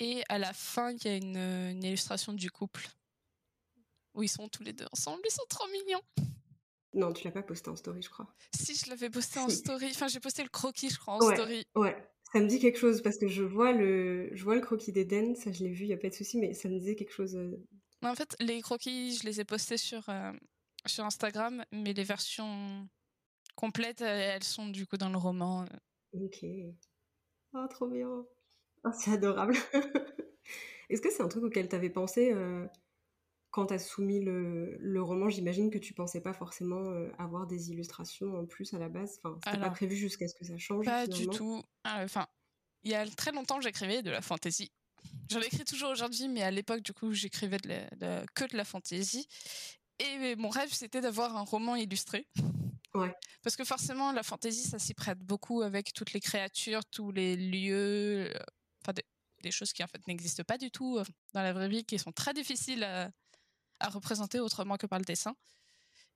[0.00, 2.88] Et à la fin, il y a une, une, illustration du couple
[4.14, 5.20] où ils sont tous les deux ensemble.
[5.24, 6.02] Ils sont trop mignons.
[6.94, 8.26] Non, tu l'as pas posté en story, je crois.
[8.54, 9.88] Si, je l'avais posté en story.
[9.90, 11.66] Enfin, j'ai posté le croquis, je crois, en story.
[11.74, 11.96] Ouais,
[12.32, 15.34] ça me dit quelque chose parce que je vois le, je vois le croquis d'Eden,
[15.34, 17.12] ça je l'ai vu, il y a pas de souci, mais ça me disait quelque
[17.12, 17.36] chose.
[17.36, 17.56] Euh.
[18.02, 20.32] En fait, les croquis, je les ai postés sur euh,
[20.86, 22.88] sur Instagram, mais les versions
[23.56, 25.64] complètes, euh, elles sont du coup dans le roman.
[26.12, 26.44] Ok.
[27.54, 28.08] Oh, trop bien.
[28.84, 29.54] Oh, c'est adorable.
[30.90, 32.32] Est-ce que c'est un truc auquel tu avais pensé
[33.50, 36.84] quand tu as soumis le, le roman J'imagine que tu pensais pas forcément
[37.18, 39.20] avoir des illustrations en plus à la base.
[39.22, 40.84] Enfin, c'était pas prévu jusqu'à ce que ça change.
[40.84, 41.62] Pas du tout.
[41.84, 42.26] Ah, enfin,
[42.84, 44.70] Il y a très longtemps, j'écrivais de la fantasy.
[45.30, 49.28] J'en écris toujours aujourd'hui, mais à l'époque, du coup, j'écrivais que de la fantasy.
[49.98, 52.26] Et mon rêve, c'était d'avoir un roman illustré.
[52.94, 53.14] Ouais.
[53.42, 57.36] Parce que forcément, la fantasy, ça s'y prête beaucoup avec toutes les créatures, tous les
[57.36, 58.38] lieux, euh,
[58.82, 58.92] enfin
[59.42, 61.98] des, choses qui en fait n'existent pas du tout euh, dans la vraie vie, qui
[61.98, 63.10] sont très difficiles à,
[63.80, 65.34] représenter autrement que par le dessin.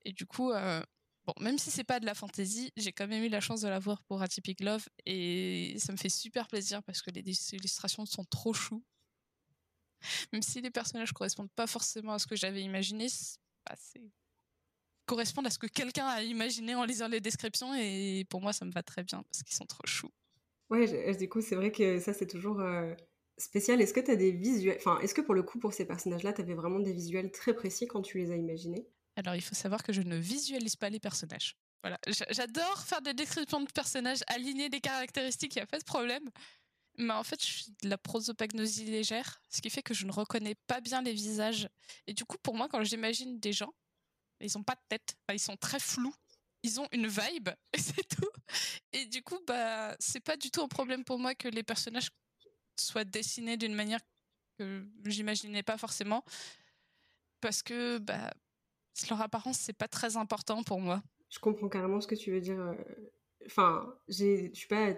[0.05, 0.83] Et du coup, euh,
[1.27, 3.69] bon, même si c'est pas de la fantasy, j'ai quand même eu la chance de
[3.69, 8.05] la voir pour Atypic Love et ça me fait super plaisir parce que les illustrations
[8.07, 8.85] sont trop choues.
[10.33, 13.07] Même si les personnages correspondent pas forcément à ce que j'avais imaginé,
[13.67, 14.11] assez
[15.07, 18.65] correspondent à ce que quelqu'un a imaginé en lisant les descriptions et pour moi ça
[18.65, 20.11] me va très bien parce qu'ils sont trop choux.
[20.71, 22.95] Ouais, du coup c'est vrai que ça c'est toujours euh,
[23.43, 23.81] spécial.
[23.81, 26.33] Est-ce que tu as des visuels, enfin est-ce que pour le coup pour ces personnages-là
[26.33, 28.87] tu avais vraiment des visuels très précis quand tu les as imaginés?
[29.17, 31.57] Alors il faut savoir que je ne visualise pas les personnages.
[31.83, 31.99] Voilà,
[32.31, 36.31] j'adore faire des descriptions de personnages, aligner des caractéristiques, il n'y a pas de problème.
[36.99, 40.13] Mais en fait, je suis de la prosopagnosie légère, ce qui fait que je ne
[40.13, 41.69] reconnais pas bien les visages.
[42.07, 43.73] Et du coup, pour moi, quand j'imagine des gens,
[44.41, 46.15] ils ont pas de tête, ils sont très flous.
[46.65, 48.31] Ils ont une vibe et c'est tout.
[48.93, 52.11] Et du coup, bah, c'est pas du tout un problème pour moi que les personnages
[52.77, 54.01] soient dessinés d'une manière
[54.59, 56.25] que j'imaginais pas forcément,
[57.41, 58.33] parce que bah,
[59.11, 61.03] leur apparence c'est pas très important pour moi.
[61.31, 62.61] Je comprends carrément ce que tu veux dire.
[62.61, 62.75] Euh,
[63.47, 64.95] enfin, je suis pas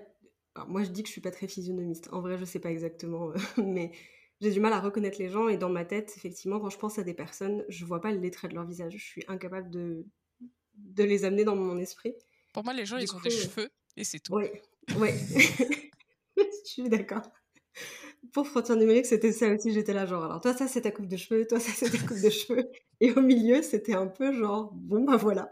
[0.69, 2.09] moi, je dis que je suis pas très physionomiste.
[2.13, 3.93] En vrai, je sais pas exactement, euh, mais
[4.41, 5.49] j'ai du mal à reconnaître les gens.
[5.49, 8.31] Et dans ma tête, effectivement, quand je pense à des personnes, je vois pas les
[8.31, 8.95] traits de leur visage.
[8.97, 10.07] Je suis incapable de,
[10.77, 12.15] de les amener dans mon esprit.
[12.53, 14.35] Pour moi, les gens, ils ont des cheveux et c'est tout.
[14.35, 14.47] Oui,
[14.97, 15.11] oui.
[16.37, 17.23] je suis d'accord.
[18.33, 19.73] Pour Frontière numérique, c'était ça aussi.
[19.73, 21.99] J'étais là, genre, alors toi, ça, c'est ta coupe de cheveux, toi, ça, c'est ta
[21.99, 22.71] coupe de cheveux.
[23.01, 25.51] Et au milieu, c'était un peu genre, bon, bah voilà.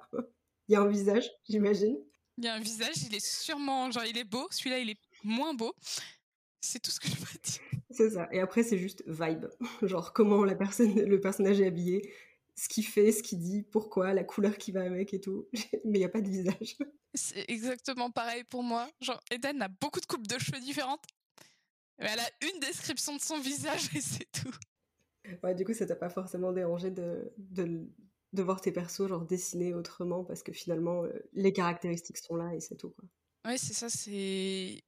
[0.69, 1.97] Il y a un visage, j'imagine.
[2.39, 4.47] Il y a un visage, il est sûrement, genre, il est beau.
[4.51, 5.75] Celui-là, il est moins beau.
[6.61, 7.61] C'est tout ce que je peux dire.
[7.91, 8.29] C'est ça.
[8.33, 9.47] Et après, c'est juste vibe.
[9.83, 12.13] Genre, comment la personne, le personnage est habillé,
[12.55, 15.47] ce qu'il fait, ce qu'il dit, pourquoi, la couleur qui va avec et tout.
[15.85, 16.77] Mais il n'y a pas de visage.
[17.15, 18.89] C'est exactement pareil pour moi.
[19.01, 21.05] Genre, Eden a beaucoup de coupes de cheveux différentes.
[21.99, 24.55] Elle a une description de son visage et c'est tout.
[25.43, 27.87] Ouais, du coup, ça t'a pas forcément dérangé de, de,
[28.33, 32.55] de voir tes persos genre dessinés autrement parce que finalement euh, les caractéristiques sont là
[32.55, 33.05] et c'est tout quoi.
[33.45, 34.83] Ouais, c'est ça, c'est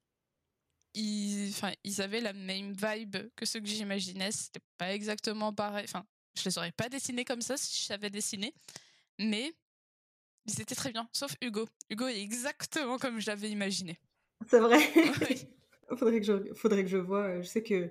[0.94, 5.84] ils enfin ils avaient la même vibe que ceux que j'imaginais, c'était pas exactement pareil.
[5.88, 6.04] Enfin,
[6.36, 8.54] je les aurais pas dessinés comme ça si je savais dessiner,
[9.18, 9.52] mais
[10.46, 11.66] ils étaient très bien, sauf Hugo.
[11.90, 13.98] Hugo est exactement comme je l'avais imaginé.
[14.48, 14.78] C'est vrai.
[15.96, 17.88] faudrait que je faudrait que je vois, euh, je sais que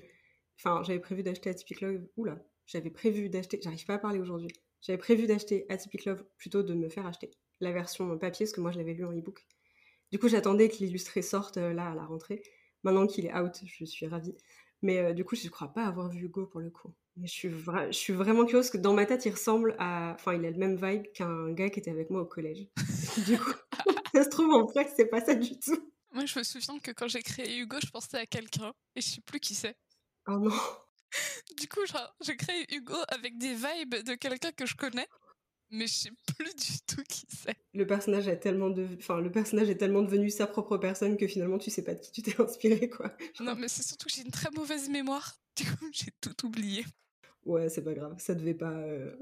[0.60, 2.02] enfin, j'avais prévu d'acheter Atypic Love.
[2.18, 4.52] Oula, j'avais prévu d'acheter, j'arrive pas à parler aujourd'hui.
[4.82, 8.62] J'avais prévu d'acheter Atypic Love, plutôt de me faire acheter la version papier, parce que
[8.62, 9.46] moi je l'avais lu en e-book.
[10.12, 12.44] Du coup, j'attendais que l'illustré sorte euh, là à la rentrée.
[12.84, 14.36] Maintenant qu'il est out, je suis ravie.
[14.84, 16.94] Mais euh, du coup, je ne crois pas avoir vu Hugo pour le coup.
[17.18, 20.14] Mais je suis, je suis vraiment curieuse que dans ma tête, il ressemble à.
[20.14, 22.68] Enfin, il a le même vibe qu'un gars qui était avec moi au collège.
[23.26, 23.54] du coup,
[24.14, 25.93] ça se trouve en fait, c'est pas ça du tout.
[26.14, 29.08] Moi, je me souviens que quand j'ai créé Hugo, je pensais à quelqu'un et je
[29.08, 29.76] sais plus qui c'est.
[30.28, 30.52] Oh non
[31.60, 31.82] du coup,
[32.22, 35.08] j'ai créé Hugo avec des vibes de quelqu'un que je connais,
[35.72, 37.56] mais je sais plus du tout qui c'est.
[37.74, 41.28] Le personnage est tellement de, enfin, le personnage est tellement devenu sa propre personne que
[41.28, 43.16] finalement tu sais pas de qui tu t'es inspiré, quoi.
[43.40, 45.34] Non, mais c'est surtout que j'ai une très mauvaise mémoire.
[45.56, 46.84] Du coup, j'ai tout oublié.
[47.46, 48.16] Ouais, c'est pas grave.
[48.18, 48.72] Ça devait pas.
[48.72, 49.16] Euh,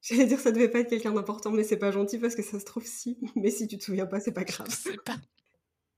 [0.00, 2.60] j'allais dire ça devait pas être quelqu'un d'important, mais c'est pas gentil parce que ça
[2.60, 3.18] se trouve si.
[3.34, 4.68] Mais si tu te souviens pas, c'est pas grave.
[5.04, 5.16] Pas.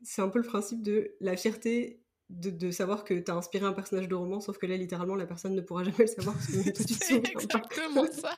[0.05, 4.09] C'est un peu le principe de la fierté de, savoir que t'as inspiré un personnage
[4.09, 6.37] de roman, sauf que là, littéralement, la personne ne pourra jamais le savoir.
[6.41, 8.37] C'est exactement ça.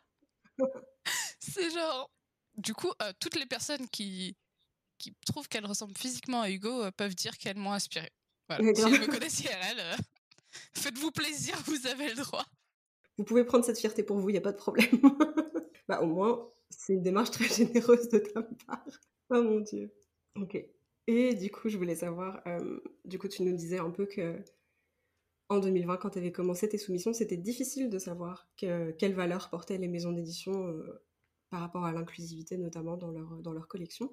[1.39, 2.11] C'est genre...
[2.57, 4.37] Du coup, euh, toutes les personnes qui,
[4.99, 8.09] qui trouvent qu'elle ressemble physiquement à Hugo euh, peuvent dire qu'elles m'ont inspiré.
[8.49, 8.75] Voilà.
[8.75, 9.97] Si elles me connaissent IRL, euh,
[10.75, 12.45] faites-vous plaisir, vous avez le droit.
[13.19, 15.01] Vous pouvez prendre cette fierté pour vous, il n'y a pas de problème.
[15.89, 18.85] bah au moins, c'est une démarche très généreuse de ta part.
[19.31, 19.93] Oh mon dieu.
[20.37, 20.65] Ok.
[21.07, 24.43] Et du coup, je voulais savoir, euh, du coup, tu nous disais un peu que
[25.51, 29.51] en 2020, quand tu avais commencé tes soumissions, c'était difficile de savoir que, quelle valeur
[29.51, 31.05] portaient les maisons d'édition euh,
[31.51, 34.11] par rapport à l'inclusivité, notamment dans leur, dans leur collection.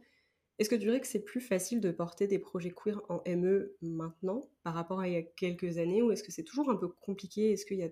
[0.60, 3.76] Est-ce que tu dirais que c'est plus facile de porter des projets queer en ME
[3.82, 6.76] maintenant par rapport à il y a quelques années ou est-ce que c'est toujours un
[6.76, 7.52] peu compliqué?
[7.52, 7.90] Est-ce qu'il y a...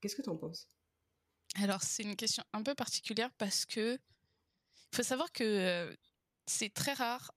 [0.00, 0.70] Qu'est-ce que tu en penses?
[1.60, 5.94] Alors, c'est une question un peu particulière parce que il faut savoir que euh,
[6.46, 7.32] c'est très rare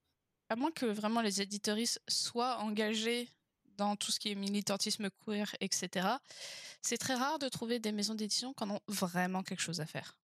[0.50, 3.30] à moins que vraiment les éditoristes soient engagés
[3.78, 6.08] dans tout ce qui est militantisme queer, etc.,
[6.82, 9.86] c'est très rare de trouver des maisons d'édition qui en ont vraiment quelque chose à
[9.86, 10.18] faire.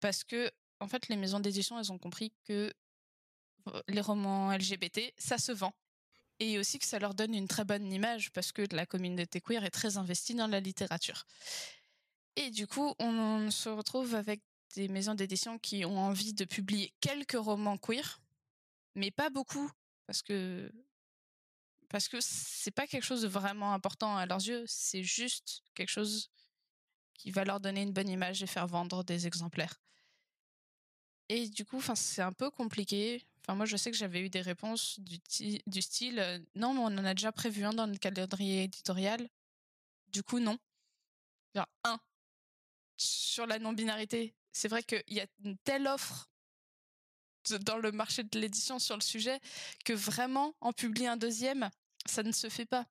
[0.00, 2.72] Parce que, en fait, les maisons d'édition, elles ont compris que
[3.88, 5.72] les romans LGBT, ça se vend.
[6.40, 9.64] et aussi que ça leur donne une très bonne image parce que la communauté queer
[9.64, 11.26] est très investie dans la littérature.
[12.36, 14.40] Et du coup, on se retrouve avec
[14.76, 18.20] des maisons d'édition qui ont envie de publier quelques romans queer,
[18.98, 19.70] mais pas beaucoup
[20.06, 20.70] parce que
[21.88, 25.88] parce que c'est pas quelque chose de vraiment important à leurs yeux, c'est juste quelque
[25.88, 26.30] chose
[27.14, 29.80] qui va leur donner une bonne image et faire vendre des exemplaires.
[31.30, 33.26] Et du coup, c'est un peu compliqué.
[33.40, 35.18] Enfin, moi, je sais que j'avais eu des réponses du,
[35.66, 39.28] du style euh, non, mais on en a déjà prévu un dans le calendrier éditorial.
[40.08, 40.58] Du coup, non.
[41.54, 41.98] Genre, un.
[42.96, 46.28] Sur la non-binarité, c'est vrai qu'il y a une telle offre
[47.54, 49.40] dans le marché de l'édition sur le sujet
[49.84, 51.70] que vraiment en publier un deuxième,
[52.06, 52.86] ça ne se fait pas.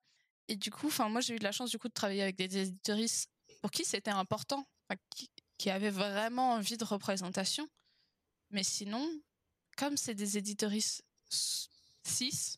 [0.48, 2.36] Et du coup, enfin moi j'ai eu de la chance du coup de travailler avec
[2.36, 3.30] des éditoristes
[3.62, 4.68] pour qui c'était important,
[5.58, 7.68] qui, avaient vraiment envie de représentation.
[8.52, 9.06] Mais sinon,
[9.76, 12.58] comme c'est des éditoristes 6,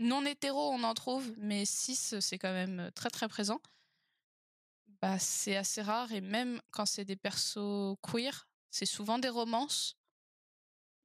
[0.00, 3.60] non hétéro on en trouve, mais 6 c'est quand même très très présent.
[5.00, 9.96] Bah, c'est assez rare et même quand c'est des persos queer, c'est souvent des romances.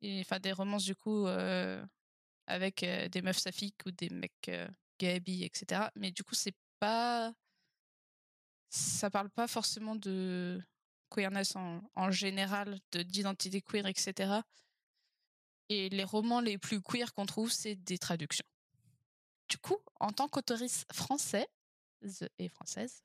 [0.04, 1.86] Enfin des romances du coup euh,
[2.48, 4.68] avec euh, des meufs saphiques ou des mecs euh,
[5.00, 5.90] gabi, etc.
[5.96, 7.34] Mais du coup c'est pas
[8.70, 10.62] ça parle pas forcément de
[11.10, 14.40] queerness en, général, de d'identité queer, etc.
[15.70, 18.46] Et les romans les plus queer qu'on trouve, c'est des traductions.
[19.50, 21.48] Du coup, en tant qu'autoriste français
[22.40, 23.04] et française,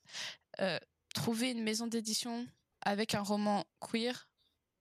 [0.60, 0.78] euh,
[1.14, 2.46] trouver une maison d'édition
[2.82, 4.28] avec un roman queer,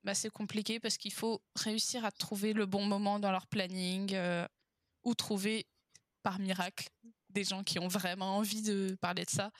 [0.05, 4.13] bah, c'est compliqué parce qu'il faut réussir à trouver le bon moment dans leur planning
[4.13, 4.45] euh,
[5.03, 5.65] ou trouver
[6.21, 6.89] par miracle
[7.29, 9.51] des gens qui ont vraiment envie de parler de ça.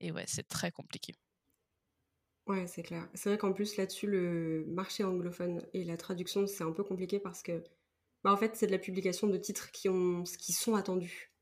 [0.00, 1.14] Et ouais, c'est très compliqué.
[2.46, 3.08] Ouais, c'est clair.
[3.14, 7.18] C'est vrai qu'en plus, là-dessus, le marché anglophone et la traduction, c'est un peu compliqué
[7.18, 7.64] parce que,
[8.22, 11.32] bah, en fait, c'est de la publication de titres qui, ont, qui sont attendus.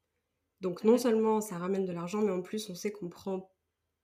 [0.60, 3.50] Donc, non seulement ça ramène de l'argent, mais en plus, on sait qu'on prend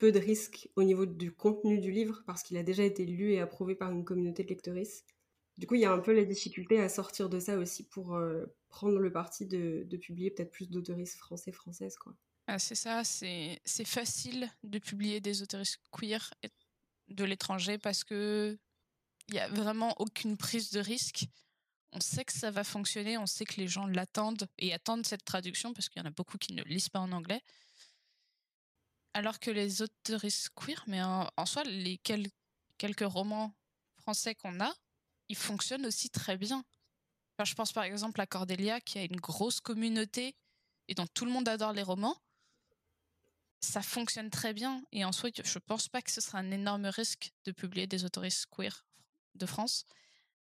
[0.04, 3.32] peu de risques au niveau du contenu du livre parce qu'il a déjà été lu
[3.32, 5.02] et approuvé par une communauté de lectrices.
[5.56, 8.14] Du coup, il y a un peu la difficulté à sortir de ça aussi pour
[8.14, 11.96] euh, prendre le parti de, publier peut-être plus d'autoristes français, françaises.
[12.48, 16.34] Ah, c'est ça, c'est facile de publier des autoristes queer
[17.08, 18.58] de l'étranger parce que
[19.28, 21.28] il y a vraiment aucune prise de risque.
[21.92, 25.24] On sait que ça va fonctionner, on sait que les gens l'attendent et attendent cette
[25.24, 27.40] traduction parce qu'il y en a beaucoup qui ne lisent pas en anglais.
[29.14, 31.98] Alors que les autoristes queer, mais en, soi, les
[32.78, 33.54] quelques romans
[33.96, 34.72] français qu'on a,
[35.28, 36.64] ils fonctionnent aussi très bien.
[37.42, 40.36] je pense par exemple à Cordelia qui a une grosse communauté
[40.88, 42.16] et dont tout le monde adore les romans
[43.64, 44.82] ça fonctionne très bien.
[44.92, 48.04] Et en soi, je pense pas que ce sera un énorme risque de publier des
[48.04, 48.84] autoristes queer
[49.34, 49.84] de France.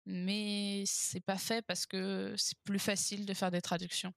[0.06, 4.14] Mais c'est pas fait parce que c'est plus facile de faire des traductions.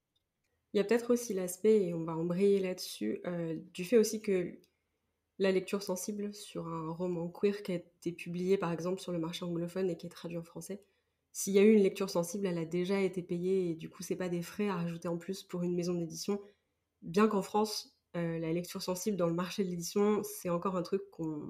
[0.73, 4.21] Il y a peut-être aussi l'aspect, et on va embrayer là-dessus, euh, du fait aussi
[4.21, 4.57] que
[5.39, 9.19] la lecture sensible sur un roman queer qui a été publié par exemple sur le
[9.19, 10.83] marché anglophone et qui est traduit en français,
[11.31, 14.03] s'il y a eu une lecture sensible, elle a déjà été payée et du coup
[14.03, 16.41] c'est pas des frais à rajouter en plus pour une maison d'édition.
[17.01, 20.83] Bien qu'en France, euh, la lecture sensible dans le marché de l'édition, c'est encore un
[20.83, 21.49] truc qu'on.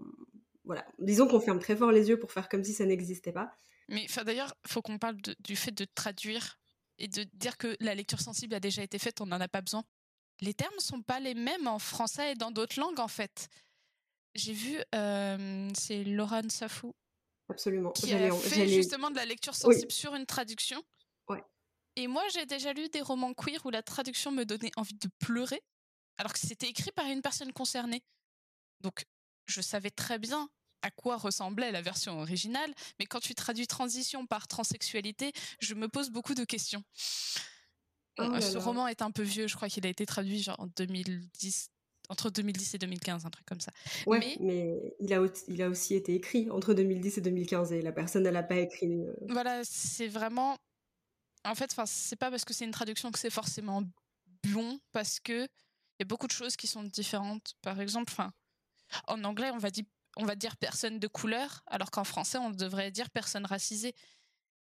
[0.63, 0.85] Voilà.
[0.99, 3.51] Disons qu'on ferme très fort les yeux pour faire comme si ça n'existait pas.
[3.89, 6.60] Mais d'ailleurs, il faut qu'on parle du fait de traduire
[7.01, 9.61] et de dire que la lecture sensible a déjà été faite, on n'en a pas
[9.61, 9.83] besoin.
[10.39, 13.49] Les termes sont pas les mêmes en français et dans d'autres langues, en fait.
[14.35, 16.93] J'ai vu, euh, c'est Laurent Safou.
[17.49, 17.91] Absolument.
[17.91, 20.81] Qui a fait justement de la lecture sensible sur une traduction.
[21.27, 21.43] Ouais.
[21.95, 25.09] Et moi, j'ai déjà lu des romans queer où la traduction me donnait envie de
[25.19, 25.61] pleurer
[26.17, 28.03] alors que c'était écrit par une personne concernée.
[28.81, 29.05] Donc,
[29.47, 30.49] je savais très bien
[30.81, 35.87] à quoi ressemblait la version originale, mais quand tu traduis transition par transsexualité, je me
[35.87, 36.83] pose beaucoup de questions.
[38.17, 40.67] Oh ce roman est un peu vieux, je crois qu'il a été traduit genre en
[40.67, 41.69] 2010,
[42.09, 43.71] entre 2010 et 2015, un truc comme ça.
[44.05, 47.91] Ouais, mais, il, a, il a aussi été écrit entre 2010 et 2015 et la
[47.91, 48.93] personne, elle n'a pas écrit.
[48.93, 49.13] Euh.
[49.29, 50.57] Voilà, c'est vraiment.
[51.45, 53.81] En fait, c'est pas parce que c'est une traduction que c'est forcément
[54.43, 55.47] bon, parce que
[55.99, 57.53] y a beaucoup de choses qui sont différentes.
[57.61, 58.13] Par exemple,
[59.07, 59.85] en anglais, on va dire
[60.17, 63.95] on va dire personne de couleur, alors qu'en français, on devrait dire personne racisée.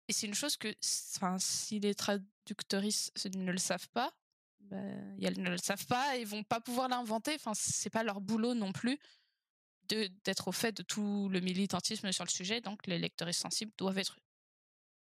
[0.07, 0.73] Et c'est une chose que,
[1.15, 4.13] enfin, si les traducteuristes ne le savent pas,
[4.59, 7.35] ben, elles ne le savent pas et vont pas pouvoir l'inventer.
[7.35, 8.99] Enfin, c'est pas leur boulot non plus
[9.87, 12.61] d'être au fait de tout le militantisme sur le sujet.
[12.61, 14.19] Donc, les lecteurs sensibles doivent être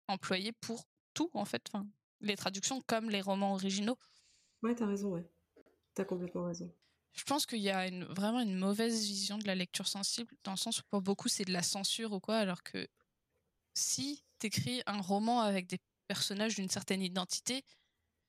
[0.07, 1.63] employés pour tout, en fait.
[1.69, 1.87] Enfin,
[2.21, 3.97] les traductions comme les romans originaux.
[4.61, 5.25] Ouais, t'as raison, ouais.
[5.93, 6.71] T'as complètement raison.
[7.15, 10.57] Je pense qu'il y a vraiment une mauvaise vision de la lecture sensible, dans le
[10.57, 12.87] sens où pour beaucoup c'est de la censure ou quoi, alors que
[13.73, 17.63] si t'écris un roman avec des personnages d'une certaine identité,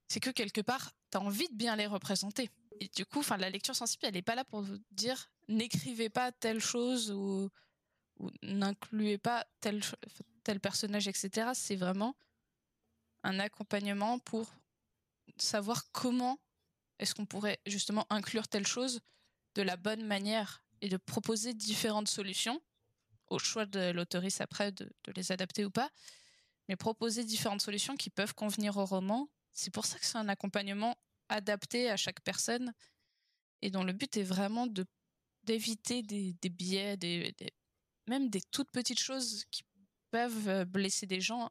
[0.08, 2.50] c'est que quelque part, tu as envie de bien les représenter.
[2.80, 6.08] Et du coup, enfin, la lecture sensible, elle n'est pas là pour vous dire n'écrivez
[6.08, 7.50] pas telle chose ou,
[8.42, 9.82] n'incluez pas tel,
[10.42, 11.50] tel personnage, etc.
[11.54, 12.16] C'est vraiment
[13.24, 14.50] un accompagnement pour
[15.36, 16.38] savoir comment
[16.98, 19.00] est-ce qu'on pourrait justement inclure telle chose
[19.54, 22.60] de la bonne manière et de proposer différentes solutions
[23.28, 25.90] au choix de l'autoriste après de, les adapter ou pas,
[26.68, 29.28] mais proposer différentes solutions qui peuvent convenir au roman.
[29.52, 30.96] C'est pour ça que c'est un accompagnement
[31.28, 32.72] adapté à chaque personne
[33.62, 34.84] et dont le but est vraiment de
[35.44, 37.32] d'éviter des, biais, des,
[38.08, 39.62] même des toutes petites choses qui
[40.10, 41.50] peuvent euh, blesser des gens,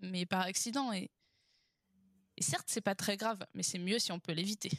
[0.00, 0.90] mais par accident.
[0.94, 1.10] Et,
[2.36, 4.70] et certes, c'est pas très grave, mais c'est mieux si on peut l'éviter.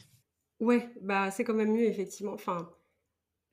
[0.60, 2.32] Ouais, bah c'est quand même mieux effectivement.
[2.32, 2.70] Enfin,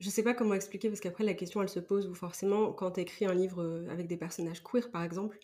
[0.00, 2.92] je sais pas comment expliquer parce qu'après la question elle se pose où forcément quand
[2.92, 5.38] tu écris un livre euh, avec des personnages queer par exemple,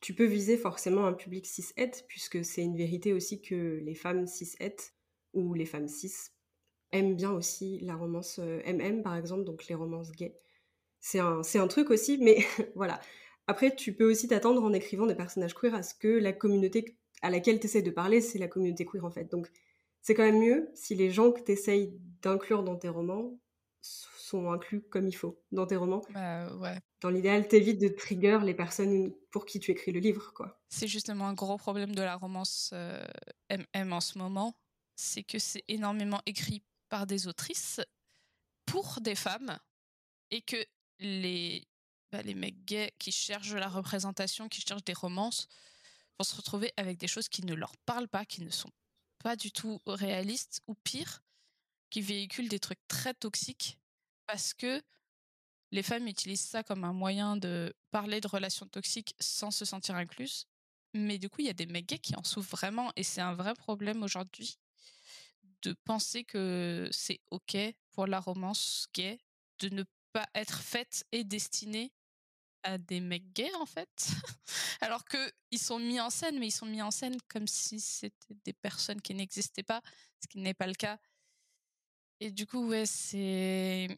[0.00, 4.26] tu peux viser forcément un public cis-het puisque c'est une vérité aussi que les femmes
[4.26, 4.92] cis-het
[5.32, 6.12] ou les femmes cis
[6.92, 10.38] aiment bien aussi la romance MM par exemple, donc les romances gays.
[11.00, 12.38] C'est un, c'est un truc aussi, mais
[12.76, 13.00] voilà.
[13.46, 16.96] Après, tu peux aussi t'attendre en écrivant des personnages queer à ce que la communauté
[17.24, 19.24] à laquelle tu essaies de parler, c'est la communauté queer en fait.
[19.30, 19.50] Donc
[20.02, 23.40] c'est quand même mieux si les gens que tu essayes d'inclure dans tes romans
[23.80, 26.02] sont inclus comme il faut dans tes romans.
[26.10, 26.78] Bah, ouais.
[27.00, 30.60] Dans l'idéal, t'évites de trigger les personnes pour qui tu écris le livre, quoi.
[30.68, 34.54] C'est justement un gros problème de la romance MM euh, en ce moment,
[34.94, 37.80] c'est que c'est énormément écrit par des autrices
[38.66, 39.58] pour des femmes
[40.30, 40.56] et que
[41.00, 41.66] les
[42.12, 45.48] bah, les mecs gays qui cherchent la représentation, qui cherchent des romances,
[46.18, 48.70] vont se retrouver avec des choses qui ne leur parlent pas, qui ne sont
[49.18, 51.22] pas du tout réalistes ou pire,
[51.90, 53.78] qui véhiculent des trucs très toxiques
[54.26, 54.82] parce que
[55.70, 59.96] les femmes utilisent ça comme un moyen de parler de relations toxiques sans se sentir
[59.96, 60.46] incluses.
[60.92, 63.20] Mais du coup, il y a des mecs gays qui en souffrent vraiment et c'est
[63.20, 64.58] un vrai problème aujourd'hui
[65.62, 67.56] de penser que c'est OK
[67.90, 69.18] pour la romance gay
[69.58, 71.92] de ne pas être faite et destinée
[72.64, 73.88] à des mecs gays en fait,
[74.80, 75.18] alors que
[75.50, 78.52] ils sont mis en scène, mais ils sont mis en scène comme si c'était des
[78.52, 79.82] personnes qui n'existaient pas,
[80.20, 80.98] ce qui n'est pas le cas.
[82.20, 83.88] Et du coup, ouais, c'est.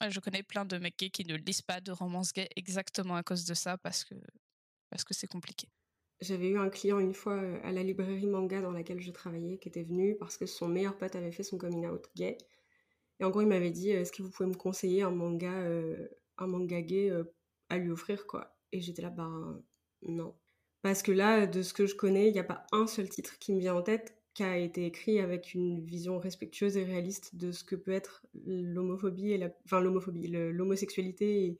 [0.00, 3.22] Je connais plein de mecs gays qui ne lisent pas de romances gays exactement à
[3.22, 4.16] cause de ça, parce que
[4.90, 5.68] parce que c'est compliqué.
[6.20, 9.58] J'avais eu un client une fois euh, à la librairie manga dans laquelle je travaillais
[9.58, 12.38] qui était venu parce que son meilleur pote avait fait son coming out gay.
[13.18, 16.08] Et en gros, il m'avait dit Est-ce que vous pouvez me conseiller un manga euh,
[16.38, 17.24] un manga gay euh,
[17.68, 18.56] à lui offrir, quoi.
[18.72, 19.62] Et j'étais là, ben
[20.02, 20.34] non.
[20.82, 23.38] Parce que là, de ce que je connais, il n'y a pas un seul titre
[23.38, 27.36] qui me vient en tête qui a été écrit avec une vision respectueuse et réaliste
[27.36, 29.50] de ce que peut être l'homophobie et la...
[29.66, 31.58] enfin l'homophobie, l'homosexualité et,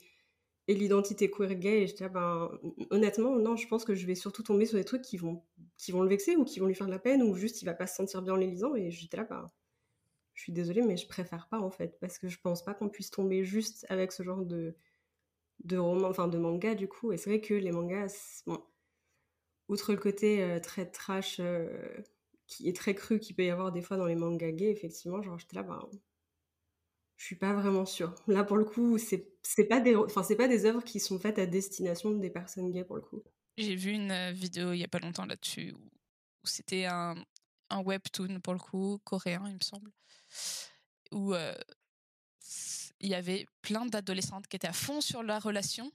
[0.69, 1.83] et l'identité queer gay.
[1.83, 2.51] Et j'étais là, ben
[2.91, 5.43] honnêtement, non, je pense que je vais surtout tomber sur des trucs qui vont,
[5.77, 7.67] qui vont le vexer ou qui vont lui faire de la peine ou juste il
[7.67, 8.75] va pas se sentir bien en les lisant.
[8.75, 9.47] Et j'étais là, ben
[10.35, 12.89] je suis désolée, mais je préfère pas en fait, parce que je pense pas qu'on
[12.89, 14.77] puisse tomber juste avec ce genre de,
[15.65, 17.13] de roman, enfin de manga du coup.
[17.13, 18.45] Et c'est vrai que les mangas,
[19.69, 21.69] outre le côté euh, très trash, euh,
[22.47, 25.23] qui est très cru, qu'il peut y avoir des fois dans les mangas gays, effectivement,
[25.23, 25.89] genre j'étais là, bah,
[27.17, 28.15] je suis pas vraiment sûre.
[28.27, 29.29] Là pour le coup, c'est
[29.69, 32.85] pas des, enfin c'est pas des œuvres qui sont faites à destination des personnes gays
[32.85, 33.23] pour le coup.
[33.59, 37.15] J'ai vu une euh, vidéo il y a pas longtemps là-dessus où c'était un,
[37.73, 39.91] un webtoon pour le coup, coréen il me semble,
[41.13, 41.35] où
[43.03, 45.93] il y avait plein d'adolescentes qui étaient à fond sur la relation,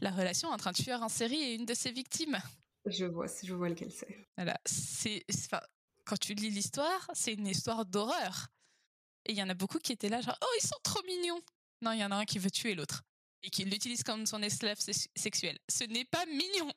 [0.00, 2.38] la relation entre un tueur en série et une de ses victimes.
[2.86, 4.28] Je vois, je vois lequel c'est.
[4.36, 5.24] Voilà, c'est,
[6.04, 8.48] quand tu lis l'histoire, c'est une histoire d'horreur.
[9.24, 11.40] Et il y en a beaucoup qui étaient là, genre, oh, ils sont trop mignons.
[11.80, 13.02] Non, il y en a un qui veut tuer l'autre
[13.42, 14.78] et qui l'utilise comme son esclave
[15.16, 15.58] sexuel.
[15.68, 16.70] Ce n'est pas mignon.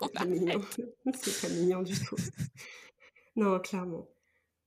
[0.00, 0.64] C'est pas mignon.
[1.22, 2.16] c'est pas mignon du tout.
[3.36, 4.08] non, clairement.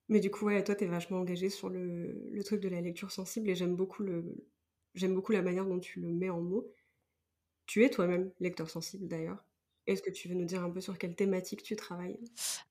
[0.10, 3.12] Mais du coup, ouais, toi, t'es vachement engagé sur le, le, truc de la lecture
[3.12, 4.46] sensible et j'aime beaucoup, le,
[4.94, 6.72] j'aime beaucoup la manière dont tu le mets en mots.
[7.66, 9.44] Tu es toi-même lecteur sensible d'ailleurs.
[9.86, 12.20] Est-ce que tu veux nous dire un peu sur quelle thématique tu travailles?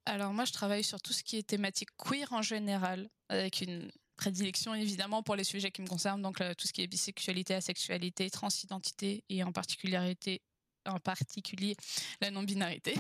[0.05, 3.91] Alors moi, je travaille sur tout ce qui est thématique queer en général, avec une
[4.17, 7.55] prédilection évidemment pour les sujets qui me concernent, donc euh, tout ce qui est bisexualité,
[7.55, 10.41] asexualité, transidentité et en particularité,
[10.87, 11.77] en particulier
[12.23, 12.95] la non-binarité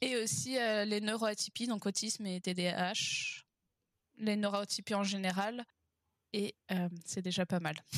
[0.00, 3.44] et aussi euh, les neuroatypies, donc autisme et TDAH,
[4.18, 5.64] les neuroatypies en général,
[6.32, 7.76] et euh, c'est déjà pas mal.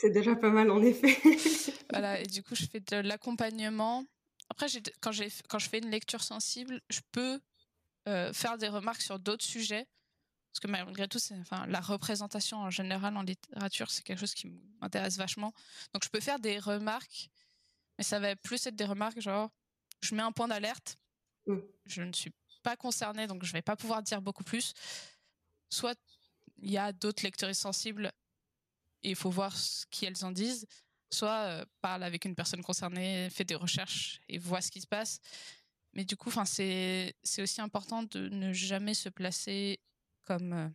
[0.00, 1.18] C'est déjà pas mal en effet.
[1.90, 4.06] voilà, et du coup, je fais de l'accompagnement.
[4.48, 4.66] Après,
[5.00, 5.10] quand,
[5.48, 7.40] quand je fais une lecture sensible, je peux
[8.08, 9.86] euh, faire des remarques sur d'autres sujets.
[10.50, 14.46] Parce que malgré tout, enfin, la représentation en général en littérature, c'est quelque chose qui
[14.80, 15.52] m'intéresse vachement.
[15.92, 17.28] Donc, je peux faire des remarques,
[17.98, 19.50] mais ça va plus être des remarques genre,
[20.00, 20.96] je mets un point d'alerte
[21.46, 21.58] mmh.
[21.86, 22.32] je ne suis
[22.62, 24.72] pas concernée, donc je vais pas pouvoir dire beaucoup plus.
[25.70, 25.98] Soit
[26.58, 28.12] il y a d'autres lecteurs sensibles
[29.02, 30.66] et il faut voir ce qu'elles en disent.
[31.10, 34.86] Soit euh, parle avec une personne concernée, fait des recherches et voit ce qui se
[34.86, 35.20] passe.
[35.92, 39.78] Mais du coup, c'est aussi important de ne jamais se placer
[40.22, 40.68] comme euh,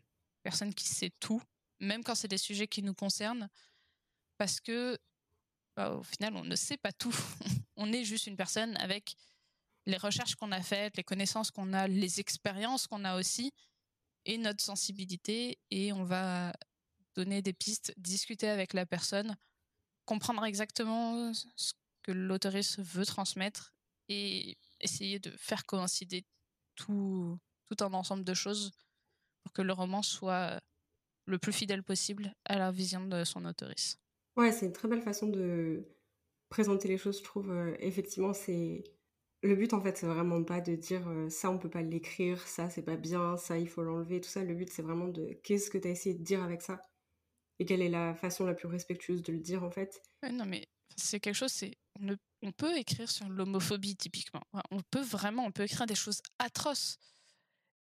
[0.44, 1.42] personne qui sait tout,
[1.80, 3.50] même quand c'est des sujets qui nous concernent,
[4.38, 4.98] parce que
[5.76, 7.16] bah, au final, on ne sait pas tout.
[7.76, 9.16] on est juste une personne avec
[9.88, 13.54] les recherches qu'on a faites, les connaissances qu'on a, les expériences qu'on a aussi,
[14.26, 15.58] et notre sensibilité.
[15.72, 16.54] Et on va
[17.16, 19.36] donner des pistes, discuter avec la personne,
[20.06, 21.74] comprendre exactement ce
[22.04, 23.74] que l'autoriste veut transmettre
[24.10, 26.26] et essayer de faire coïncider
[26.76, 27.40] tout,
[27.80, 28.72] un ensemble de choses
[29.44, 30.60] pour que le roman soit
[31.26, 34.00] le plus fidèle possible à la vision de son autoriste.
[34.36, 35.84] Ouais, c'est une très belle façon de
[36.50, 37.50] présenter les choses, je trouve.
[37.52, 38.84] Euh, effectivement, c'est
[39.48, 42.46] le but en fait, c'est vraiment pas de dire euh, ça on peut pas l'écrire,
[42.48, 44.44] ça c'est pas bien, ça il faut l'enlever, tout ça.
[44.44, 46.82] Le but c'est vraiment de qu'est-ce que tu as essayé de dire avec ça?
[47.60, 50.02] Et quelle est la façon la plus respectueuse de le dire en fait?
[50.32, 51.78] non mais c'est quelque chose, c'est
[52.42, 54.42] on peut écrire sur l'homophobie typiquement.
[54.72, 56.98] On peut vraiment, on peut écrire des choses atroces,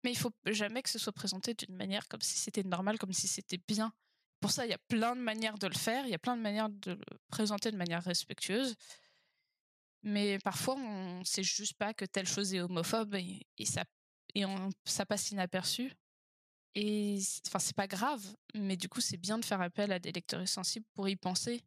[0.03, 3.13] mais il faut jamais que ce soit présenté d'une manière comme si c'était normal, comme
[3.13, 3.93] si c'était bien.
[4.39, 6.37] Pour ça, il y a plein de manières de le faire, il y a plein
[6.37, 8.75] de manières de le présenter de manière respectueuse.
[10.05, 13.83] Mais parfois, on sait juste pas que telle chose est homophobe et, ça,
[14.35, 15.91] et on, ça passe inaperçu.
[16.75, 20.11] Et enfin, c'est pas grave, mais du coup, c'est bien de faire appel à des
[20.11, 21.63] lecteurs sensibles pour y penser.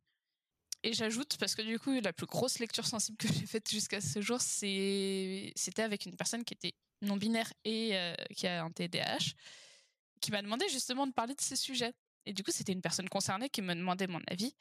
[0.85, 4.01] Et j'ajoute, parce que du coup, la plus grosse lecture sensible que j'ai faite jusqu'à
[4.01, 9.35] ce jour, c'était avec une personne qui était non-binaire et euh, qui a un TDAH,
[10.21, 11.93] qui m'a demandé justement de parler de ces sujets.
[12.25, 14.55] Et du coup, c'était une personne concernée qui me demandait mon avis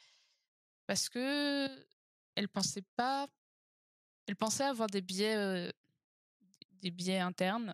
[0.87, 1.69] parce que
[2.35, 3.27] elle pensait pas,
[4.27, 5.71] elle pensait avoir des biais,
[6.81, 7.73] des biais internes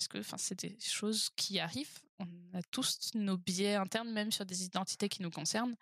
[0.00, 1.98] parce que, c'est des choses qui arrivent.
[2.18, 5.76] On a tous nos biais internes, même sur des identités qui nous concernent.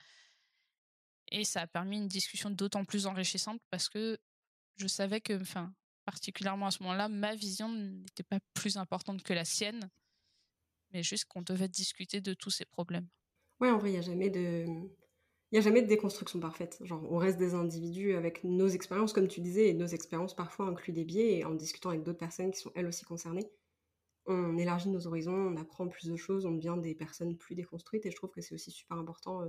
[1.30, 4.18] Et ça a permis une discussion d'autant plus enrichissante parce que
[4.76, 5.72] je savais que, enfin,
[6.04, 9.88] particulièrement à ce moment-là, ma vision n'était pas plus importante que la sienne,
[10.92, 13.06] mais juste qu'on devait discuter de tous ces problèmes.
[13.60, 14.66] Ouais, en vrai, il n'y a jamais de.
[15.50, 16.78] Il y a jamais de déconstruction parfaite.
[16.82, 20.66] Genre, on reste des individus avec nos expériences, comme tu disais, et nos expériences parfois
[20.66, 23.50] incluent des biais, et en discutant avec d'autres personnes qui sont elles aussi concernées,
[24.26, 28.04] on élargit nos horizons, on apprend plus de choses, on devient des personnes plus déconstruites,
[28.04, 29.48] et je trouve que c'est aussi super important euh,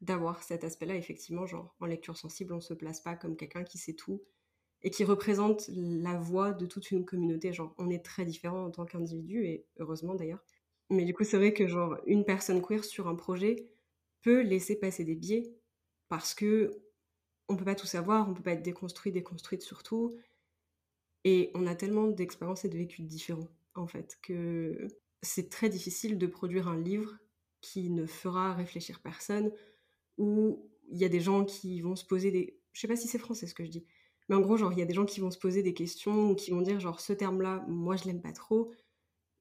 [0.00, 3.78] d'avoir cet aspect-là, effectivement, genre, en lecture sensible, on se place pas comme quelqu'un qui
[3.78, 4.22] sait tout,
[4.82, 7.52] et qui représente la voix de toute une communauté.
[7.52, 10.44] Genre, on est très différents en tant qu'individu, et heureusement d'ailleurs.
[10.90, 13.71] Mais du coup, c'est vrai que genre une personne queer sur un projet
[14.22, 15.54] peut laisser passer des biais
[16.08, 16.82] parce que
[17.48, 20.16] on peut pas tout savoir, on peut pas être déconstruit, déconstruite surtout.
[21.24, 24.88] Et on a tellement d'expériences et de vécus différents, en fait, que
[25.22, 27.18] c'est très difficile de produire un livre
[27.60, 29.52] qui ne fera réfléchir personne,
[30.18, 32.58] où il y a des gens qui vont se poser des...
[32.72, 33.86] Je sais pas si c'est français ce que je dis,
[34.28, 36.30] mais en gros, genre, il y a des gens qui vont se poser des questions
[36.30, 38.72] ou qui vont dire, genre, ce terme-là, moi, je l'aime pas trop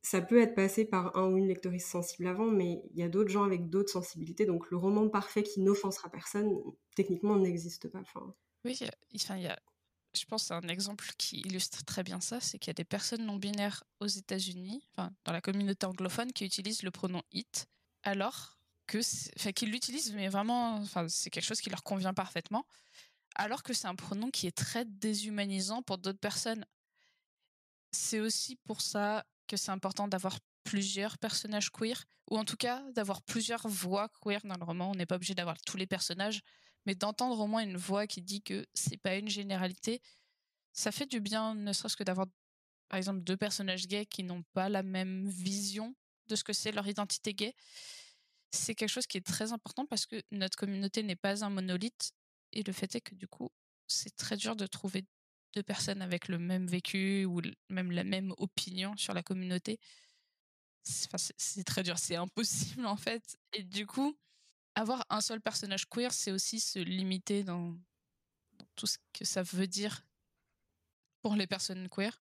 [0.02, 3.10] ça peut être passé par un ou une lectrice sensible avant, mais il y a
[3.10, 6.58] d'autres gens avec d'autres sensibilités, donc le roman parfait qui n'offensera personne,
[6.96, 8.02] techniquement, n'existe pas.
[8.66, 8.80] Oui,
[9.16, 9.60] enfin, il y a,
[10.14, 13.26] je pense un exemple qui illustre très bien ça, c'est qu'il y a des personnes
[13.26, 17.68] non binaires aux États-Unis, dans la communauté anglophone, qui utilisent le pronom it,
[18.04, 19.00] alors que,
[19.52, 22.66] qu'ils l'utilisent, mais vraiment, c'est quelque chose qui leur convient parfaitement,
[23.36, 26.66] alors que c'est un pronom qui est très déshumanisant pour d'autres personnes.
[27.92, 32.82] C'est aussi pour ça que c'est important d'avoir plusieurs personnages queer, ou en tout cas
[32.94, 34.92] d'avoir plusieurs voix queer dans le roman.
[34.92, 36.42] On n'est pas obligé d'avoir tous les personnages,
[36.86, 40.02] mais d'entendre au moins une voix qui dit que c'est pas une généralité,
[40.72, 42.28] ça fait du bien, ne serait-ce que d'avoir,
[42.88, 45.96] par exemple, deux personnages gays qui n'ont pas la même vision
[46.28, 47.54] de ce que c'est leur identité gay.
[48.52, 52.14] C'est quelque chose qui est très important parce que notre communauté n'est pas un monolithe,
[52.54, 53.50] et le fait est que du coup,
[53.88, 55.04] c'est très dur de trouver
[55.54, 59.80] deux personnes avec le même vécu ou même la même opinion sur la communauté.
[60.84, 63.38] C'est très dur, c'est impossible en fait.
[63.54, 64.18] Et du coup,
[64.76, 67.78] avoir un seul personnage queer, c'est aussi se limiter dans,
[68.76, 70.04] tout ce que ça veut dire
[71.22, 72.22] pour les personnes queer.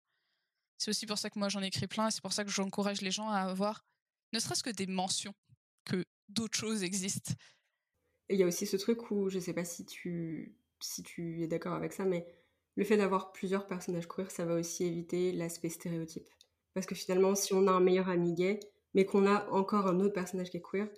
[0.77, 3.11] C'est aussi pour ça que moi j'en écris plein, c'est pour ça que j'encourage les
[3.11, 3.85] gens à avoir
[4.33, 5.35] ne serait-ce que des mentions
[5.85, 7.33] que d'autres choses existent.
[8.29, 11.43] Et il y a aussi ce truc où, je sais pas si tu, si tu
[11.43, 12.27] es d'accord avec ça, mais
[12.79, 16.29] le fait d'avoir plusieurs personnages queer, ça va aussi éviter l'aspect stéréotype.
[16.75, 18.61] Parce que finalement, si on a un meilleur ami gay,
[18.95, 20.89] mais qu'on a encore un autre personnage qui est queer,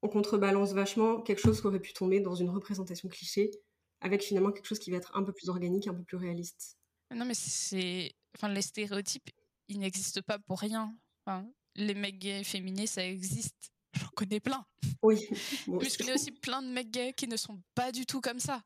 [0.00, 3.50] on contrebalance vachement quelque chose qui aurait pu tomber dans une représentation cliché,
[4.00, 6.78] avec finalement quelque chose qui va être un peu plus organique, un peu plus réaliste.
[7.14, 8.12] Non, mais c'est.
[8.34, 9.28] enfin, les stéréotypes,
[9.68, 10.96] ils n'existent pas pour rien.
[11.26, 13.72] Enfin, les mecs gays féminins, ça existe.
[13.92, 14.64] J'en connais plein.
[15.02, 15.28] Oui.
[15.68, 18.40] Mais je connais aussi plein de mecs gays qui ne sont pas du tout comme
[18.40, 18.62] ça.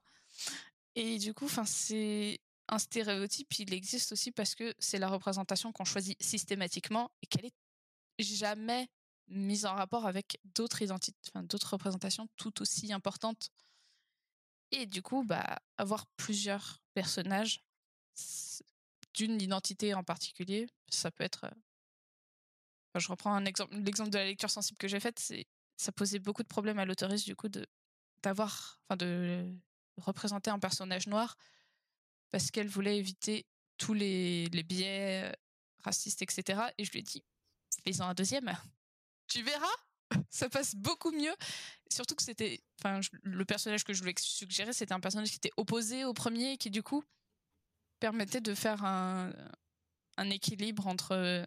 [0.94, 2.38] Et du coup, enfin, c'est
[2.70, 7.46] un stéréotype, il existe aussi parce que c'est la représentation qu'on choisit systématiquement et qu'elle
[7.46, 8.88] est jamais
[9.28, 13.50] mise en rapport avec d'autres identités, d'autres représentations tout aussi importantes.
[14.70, 17.60] Et du coup, bah, avoir plusieurs personnages
[19.14, 21.50] d'une identité en particulier, ça peut être.
[22.96, 25.46] je reprends un exemple, l'exemple de la lecture sensible que j'ai faite, c'est
[25.76, 27.66] ça posait beaucoup de problèmes à l'autoriste du coup de
[28.22, 29.50] d'avoir, enfin de
[29.96, 31.36] représenter un personnage noir
[32.30, 33.46] parce qu'elle voulait éviter
[33.78, 35.34] tous les, les biais
[35.80, 36.60] racistes, etc.
[36.78, 37.22] Et je lui ai dit,
[37.84, 38.52] fais-en un deuxième.
[39.28, 39.76] Tu verras,
[40.28, 41.32] ça passe beaucoup mieux.
[41.88, 45.52] Surtout que c'était, enfin, le personnage que je voulais suggérer, c'était un personnage qui était
[45.56, 47.04] opposé au premier, et qui du coup
[48.00, 49.32] permettait de faire un,
[50.16, 51.46] un équilibre entre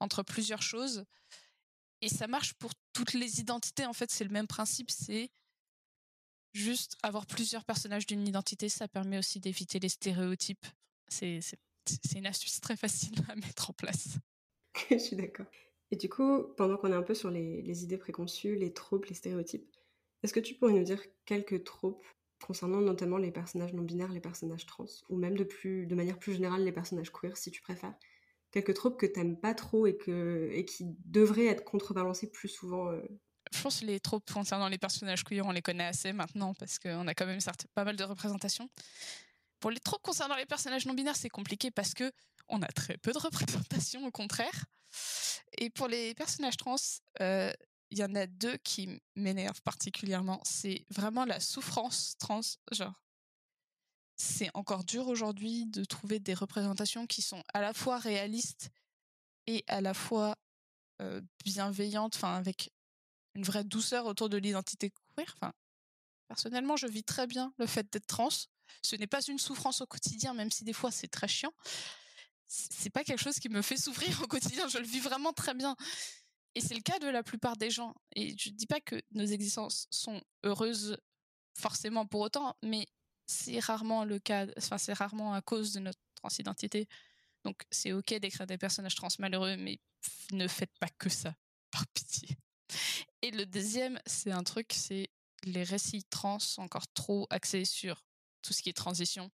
[0.00, 1.04] entre plusieurs choses.
[2.00, 3.86] Et ça marche pour toutes les identités.
[3.86, 4.90] En fait, c'est le même principe.
[4.90, 5.30] C'est
[6.58, 10.66] juste avoir plusieurs personnages d'une identité, ça permet aussi d'éviter les stéréotypes.
[11.08, 11.40] C'est
[12.14, 14.18] une astuce très facile à mettre en place.
[14.90, 15.46] Je suis d'accord.
[15.90, 19.14] Et du coup, pendant qu'on est un peu sur les, idées préconçues, les tropes, les
[19.14, 19.66] stéréotypes,
[20.22, 22.04] est-ce que tu pourrais nous dire quelques tropes
[22.44, 26.18] concernant notamment les personnages non binaires, les personnages trans, ou même de, plus, de manière
[26.18, 27.94] plus générale les personnages queer, si tu préfères?
[28.50, 32.90] Quelques tropes que t'aimes pas trop et, que, et qui devraient être contrebalancées plus souvent
[32.90, 33.02] euh,
[33.52, 37.06] je pense les tropes concernant les personnages queer, on les connaît assez maintenant parce qu'on
[37.06, 37.40] a quand même
[37.74, 38.68] pas mal de représentations.
[39.60, 42.12] Pour les tropes concernant les personnages non binaires, c'est compliqué parce que
[42.48, 44.64] on a très peu de représentations, au contraire.
[45.58, 46.76] Et pour les personnages trans,
[47.20, 47.52] euh,
[47.90, 50.40] il y en a deux qui m'énervent particulièrement.
[50.44, 52.40] C'est vraiment la souffrance trans,
[52.72, 53.02] genre.
[54.16, 58.70] C'est encore dur aujourd'hui de trouver des représentations qui sont à la fois réalistes
[59.46, 60.36] et à la fois
[61.00, 62.72] euh, bienveillantes, enfin avec
[63.38, 65.32] une vraie douceur autour de l'identité queer.
[65.36, 65.52] Enfin,
[66.26, 68.28] personnellement, je vis très bien le fait d'être trans.
[68.82, 71.52] Ce n'est pas une souffrance au quotidien, même si des fois c'est très chiant.
[72.48, 74.68] C'est pas quelque chose qui me fait souffrir au quotidien.
[74.68, 75.76] Je le vis vraiment très bien.
[76.54, 77.94] Et c'est le cas de la plupart des gens.
[78.16, 80.96] Et je dis pas que nos existences sont heureuses
[81.54, 82.86] forcément pour autant, mais
[83.26, 84.46] c'est rarement le cas.
[84.56, 86.88] Enfin, c'est rarement à cause de notre transidentité.
[87.44, 89.78] Donc, c'est ok d'écrire des personnages trans malheureux, mais
[90.32, 91.34] ne faites pas que ça.
[91.70, 92.36] Par pitié.
[93.22, 95.08] Et le deuxième, c'est un truc, c'est
[95.44, 98.04] les récits trans encore trop axés sur
[98.42, 99.30] tout ce qui est transition.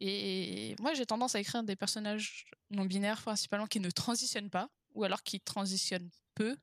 [0.00, 4.70] Et moi, j'ai tendance à écrire des personnages non binaires principalement qui ne transitionnent pas,
[4.94, 6.56] ou alors qui transitionnent peu,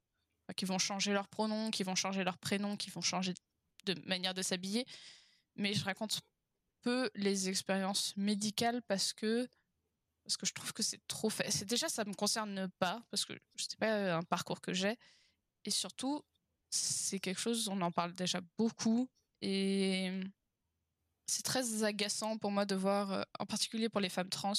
[0.55, 3.33] qui vont changer leur pronom, qui vont changer leur prénom, qui vont changer
[3.85, 4.85] de manière de s'habiller.
[5.55, 6.21] Mais je raconte
[6.81, 9.47] peu les expériences médicales parce que
[10.23, 11.51] parce que je trouve que c'est trop fait.
[11.51, 14.97] C'est déjà ça me concerne pas parce que c'est pas un parcours que j'ai
[15.65, 16.23] et surtout
[16.69, 19.09] c'est quelque chose, on en parle déjà beaucoup
[19.41, 20.11] et
[21.27, 24.53] c'est très agaçant pour moi de voir, euh, en particulier pour les femmes trans,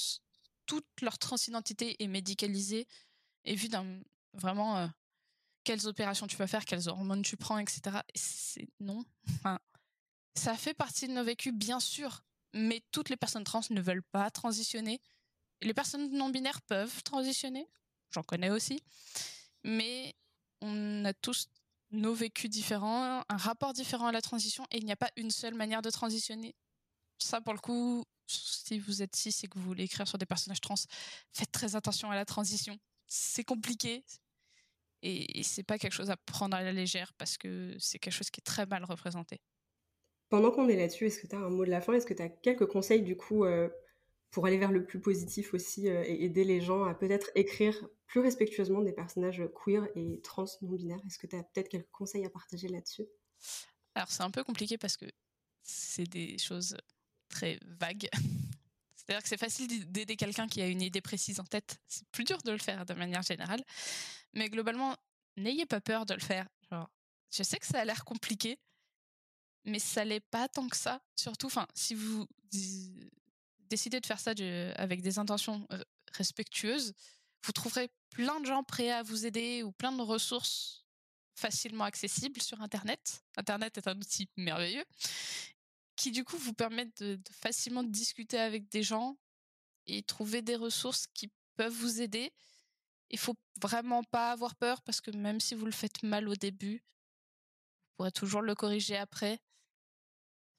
[0.65, 2.87] toute leur transidentité est médicalisée
[3.45, 4.01] et vue dans
[4.33, 4.87] vraiment euh,
[5.63, 7.97] quelles opérations tu vas faire, quelles hormones tu prends, etc.
[8.13, 9.03] Et c'est non.
[10.35, 14.03] Ça fait partie de nos vécus, bien sûr, mais toutes les personnes trans ne veulent
[14.03, 15.01] pas transitionner.
[15.61, 17.67] Les personnes non binaires peuvent transitionner,
[18.11, 18.83] j'en connais aussi,
[19.63, 20.15] mais
[20.61, 21.47] on a tous
[21.91, 25.31] nos vécus différents, un rapport différent à la transition et il n'y a pas une
[25.31, 26.55] seule manière de transitionner.
[27.17, 30.25] Ça, pour le coup, si vous êtes cis et que vous voulez écrire sur des
[30.25, 30.75] personnages trans,
[31.33, 32.77] faites très attention à la transition.
[33.07, 34.03] C'est compliqué
[35.01, 38.29] et, c'est pas quelque chose à prendre à la légère parce que c'est quelque chose
[38.29, 39.39] qui est très mal représenté.
[40.29, 41.93] Pendant qu'on est là-dessus, est-ce que tu as un mot de la fin?
[41.93, 43.69] Est-ce que tu as quelques conseils du coup euh,
[44.31, 47.87] pour aller vers le plus positif aussi euh, et aider les gens à peut-être écrire
[48.07, 51.01] plus respectueusement des personnages queer et trans non binaires.
[51.05, 53.05] Est-ce que tu as peut-être quelques conseils à partager là-dessus?
[53.95, 55.05] Alors c'est un peu compliqué parce que
[55.61, 56.77] c'est des choses
[57.29, 58.09] très vagues.
[58.95, 61.79] C'est-à-dire que c'est facile d'aider quelqu'un qui a une idée précise en tête.
[61.87, 63.63] C'est plus dur de le faire de manière générale.
[64.33, 64.95] Mais globalement,
[65.37, 66.47] n'ayez pas peur de le faire.
[67.31, 68.57] Je sais que ça a l'air compliqué,
[69.65, 71.01] mais ça l'est pas tant que ça.
[71.15, 72.25] Surtout, enfin, si vous
[73.69, 74.31] décidez de faire ça
[74.75, 75.67] avec des intentions
[76.13, 76.93] respectueuses,
[77.43, 80.85] vous trouverez plein de gens prêts à vous aider ou plein de ressources
[81.35, 83.23] facilement accessibles sur Internet.
[83.37, 84.85] Internet est un outil merveilleux
[85.97, 89.17] qui du coup vous permettent de, facilement discuter avec des gens
[89.87, 92.31] et trouver des ressources qui peuvent vous aider.
[93.09, 96.35] Il faut vraiment pas avoir peur parce que même si vous le faites mal au
[96.35, 99.39] début, vous pourrez toujours le corriger après.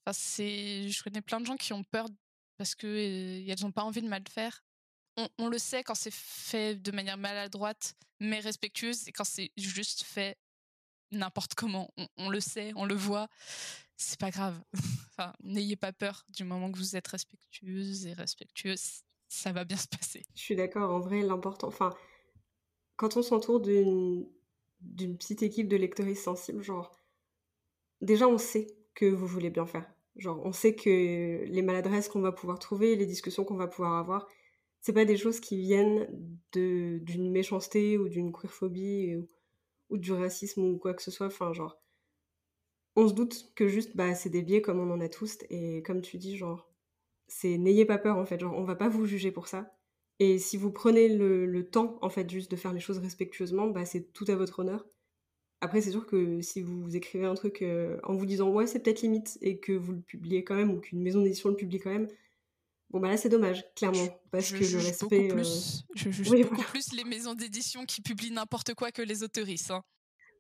[0.05, 2.09] Enfin, c'est, je connais plein de gens qui ont peur
[2.57, 4.65] parce que elles n'ont pas envie de mal faire.
[5.39, 10.03] On, le sait quand c'est fait de manière maladroite, mais respectueuse, et quand c'est juste
[10.03, 10.37] fait
[11.11, 11.91] n'importe comment.
[12.17, 13.29] On, le sait, on le voit.
[13.97, 14.61] C'est pas grave.
[15.11, 19.77] enfin, n'ayez pas peur du moment que vous êtes respectueuse et respectueuse, ça va bien
[19.77, 20.25] se passer.
[20.35, 20.91] Je suis d'accord.
[20.91, 21.95] En vrai, l'important, enfin,
[22.97, 24.27] quand on s'entoure d'une
[24.81, 26.93] d'une petite équipe de lectrices sensibles, genre,
[28.01, 29.91] déjà on sait que vous voulez bien faire.
[30.15, 33.95] Genre, on sait que les maladresses qu'on va pouvoir trouver, les discussions qu'on va pouvoir
[33.95, 34.29] avoir,
[34.89, 36.09] c'est pas des choses qui viennent
[36.55, 39.29] d'une méchanceté ou d'une queerphobie ou,
[39.91, 41.27] ou, du racisme ou quoi que ce soit.
[41.27, 41.79] Enfin, genre,
[42.97, 45.41] on se doute que juste, bah, c'est des biais comme on en a tous.
[45.51, 46.73] Et comme tu dis, genre,
[47.27, 48.41] c'est n'ayez pas peur en fait.
[48.41, 49.77] Genre, on va pas vous juger pour ça.
[50.21, 53.67] Et si vous prenez le, le temps, en fait, juste de faire les choses respectueusement,
[53.67, 54.87] bah, c'est tout à votre honneur.
[55.61, 58.79] Après, c'est sûr que si vous écrivez un truc euh, en vous disant ouais, c'est
[58.79, 61.79] peut-être limite et que vous le publiez quand même ou qu'une maison d'édition le publie
[61.79, 62.09] quand même,
[62.91, 65.29] bon bah là c'est dommage, clairement, parce que le respect.
[65.29, 69.03] Beaucoup plus, euh, Je juge beaucoup plus les maisons d'édition qui publient n'importe quoi que
[69.03, 69.71] les autoristes.
[69.71, 69.83] Hein.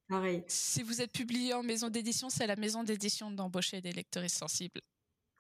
[0.09, 0.42] Pareil.
[0.49, 4.80] Si vous êtes publié en maison d'édition, c'est la maison d'édition d'embaucher des lecteurs sensibles.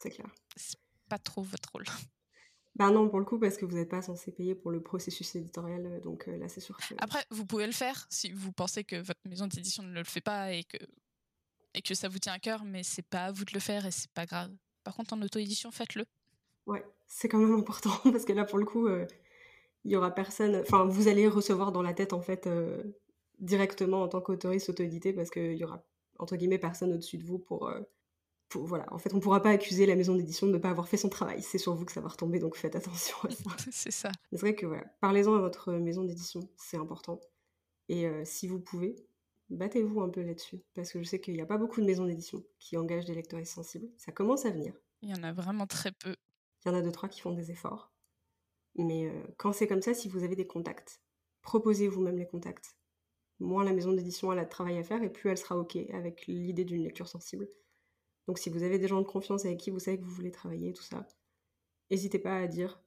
[0.02, 0.26] C'est clair.
[0.56, 0.78] C'est
[1.08, 1.84] pas trop votre rôle.
[2.78, 5.34] Bah non, pour le coup, parce que vous n'êtes pas censé payer pour le processus
[5.34, 6.94] éditorial, euh, donc euh, là, c'est sûr que...
[6.98, 10.20] Après, vous pouvez le faire si vous pensez que votre maison d'édition ne le fait
[10.20, 10.76] pas et que,
[11.74, 13.84] et que ça vous tient à cœur, mais c'est pas à vous de le faire
[13.84, 14.54] et c'est pas grave.
[14.84, 16.04] Par contre, en auto-édition, faites-le.
[16.66, 19.06] Ouais, c'est quand même important, parce que là, pour le coup, euh,
[19.84, 20.56] il y aura personne...
[20.56, 22.48] Enfin, vous allez recevoir dans la tête, en fait,
[23.40, 25.82] directement en tant qu'autoriste auto-édité, parce qu'il y aura,
[26.18, 27.70] entre guillemets, personne au-dessus de vous pour
[28.56, 30.88] voilà, en fait, on ne pourra pas accuser la maison d'édition de ne pas avoir
[30.88, 31.42] fait son travail.
[31.42, 33.42] C'est sur vous que ça va retomber, donc faites attention à ça.
[33.70, 34.10] c'est ça.
[34.30, 37.20] C'est vrai que voilà, parlez-en à votre maison d'édition, c'est important.
[37.88, 38.96] Et euh, si vous pouvez,
[39.50, 42.06] battez-vous un peu là-dessus, parce que je sais qu'il n'y a pas beaucoup de maisons
[42.06, 43.88] d'édition qui engagent des lecteurs sensibles.
[43.96, 44.72] Ça commence à venir.
[45.02, 46.16] Il y en a vraiment très peu.
[46.64, 47.92] Il y en a deux, trois qui font des efforts.
[48.76, 51.02] Mais euh, quand c'est comme ça, si vous avez des contacts,
[51.42, 52.76] proposez vous-même les contacts.
[53.40, 56.26] Moins la maison d'édition a de travail à faire, et plus elle sera OK avec
[56.26, 57.48] l'idée d'une lecture sensible.
[58.26, 60.30] Donc si vous avez des gens de confiance avec qui vous savez que vous voulez
[60.30, 61.06] travailler, tout ça,
[61.90, 62.80] n'hésitez pas à dire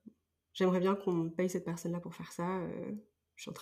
[0.54, 2.60] j'aimerais bien qu'on paye cette personne-là pour faire ça.
[2.60, 2.92] Euh,
[3.36, 3.54] je, suis en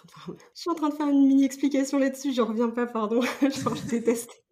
[0.75, 1.07] train de faire...
[1.07, 3.21] une mini explication là-dessus, je reviens pas, pardon.
[3.41, 4.43] je déteste.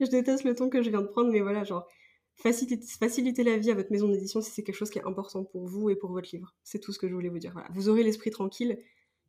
[0.00, 1.88] je déteste le ton que je viens de prendre, mais voilà, genre,
[2.34, 5.66] faciliter, la vie à votre maison d'édition si c'est quelque chose qui est important pour
[5.66, 6.54] vous et pour votre livre.
[6.64, 7.54] C'est tout ce que je voulais vous dire.
[7.72, 8.78] Vous aurez l'esprit tranquille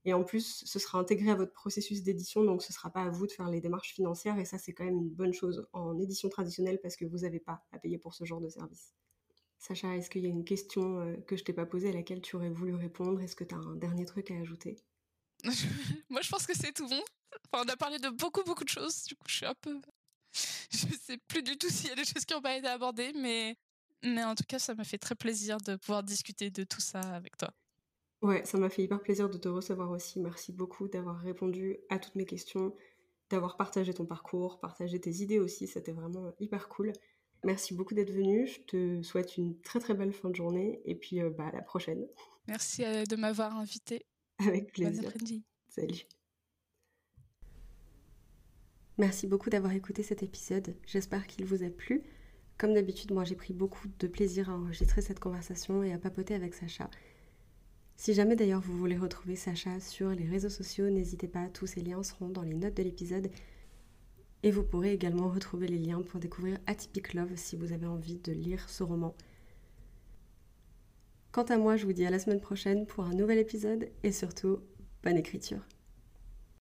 [0.05, 3.03] et en plus, ce sera intégré à votre processus d'édition, donc ce ne sera pas
[3.03, 4.37] à vous de faire les démarches financières.
[4.37, 7.39] Et ça, c'est quand même une bonne chose en édition traditionnelle parce que vous n'avez
[7.39, 8.93] pas à payer pour ce genre de service.
[9.59, 12.21] Sacha, est-ce qu'il y a une question euh, que je t'ai pas posée à laquelle
[12.21, 13.21] tu aurais voulu répondre?
[13.21, 14.75] Est-ce que tu as un dernier truc à ajouter?
[16.09, 17.01] Moi, je pense que c'est tout bon.
[17.53, 19.03] On a parlé de beaucoup, beaucoup de choses.
[19.05, 19.79] Du coup, je suis un peu.
[20.71, 23.13] Je sais plus du tout s'il y a des choses qui n'ont pas été abordées,
[23.15, 23.55] mais...
[24.03, 26.99] mais en tout cas, ça m'a fait très plaisir de pouvoir discuter de tout ça
[26.99, 27.53] avec toi.
[28.21, 30.19] Ouais, ça m'a fait hyper plaisir de te recevoir aussi.
[30.21, 32.73] Merci beaucoup d'avoir répondu à toutes mes questions,
[33.29, 35.67] d'avoir partagé ton parcours, partagé tes idées aussi.
[35.67, 36.93] C'était vraiment hyper cool.
[37.43, 38.47] Merci beaucoup d'être venu.
[38.47, 41.51] Je te souhaite une très très belle fin de journée et puis euh, bah, à
[41.51, 42.07] la prochaine.
[42.47, 44.05] Merci euh, de m'avoir invité.
[44.39, 45.11] Avec plaisir.
[45.67, 46.05] Salut.
[48.99, 50.75] Merci beaucoup d'avoir écouté cet épisode.
[50.85, 52.03] J'espère qu'il vous a plu.
[52.59, 56.35] Comme d'habitude, moi j'ai pris beaucoup de plaisir à enregistrer cette conversation et à papoter
[56.35, 56.89] avec Sacha.
[57.95, 61.81] Si jamais d'ailleurs vous voulez retrouver Sacha sur les réseaux sociaux, n'hésitez pas, tous ces
[61.81, 63.31] liens seront dans les notes de l'épisode.
[64.43, 68.19] Et vous pourrez également retrouver les liens pour découvrir Atypic Love si vous avez envie
[68.19, 69.15] de lire ce roman.
[71.31, 74.11] Quant à moi, je vous dis à la semaine prochaine pour un nouvel épisode et
[74.11, 74.59] surtout,
[75.01, 75.65] bonne écriture.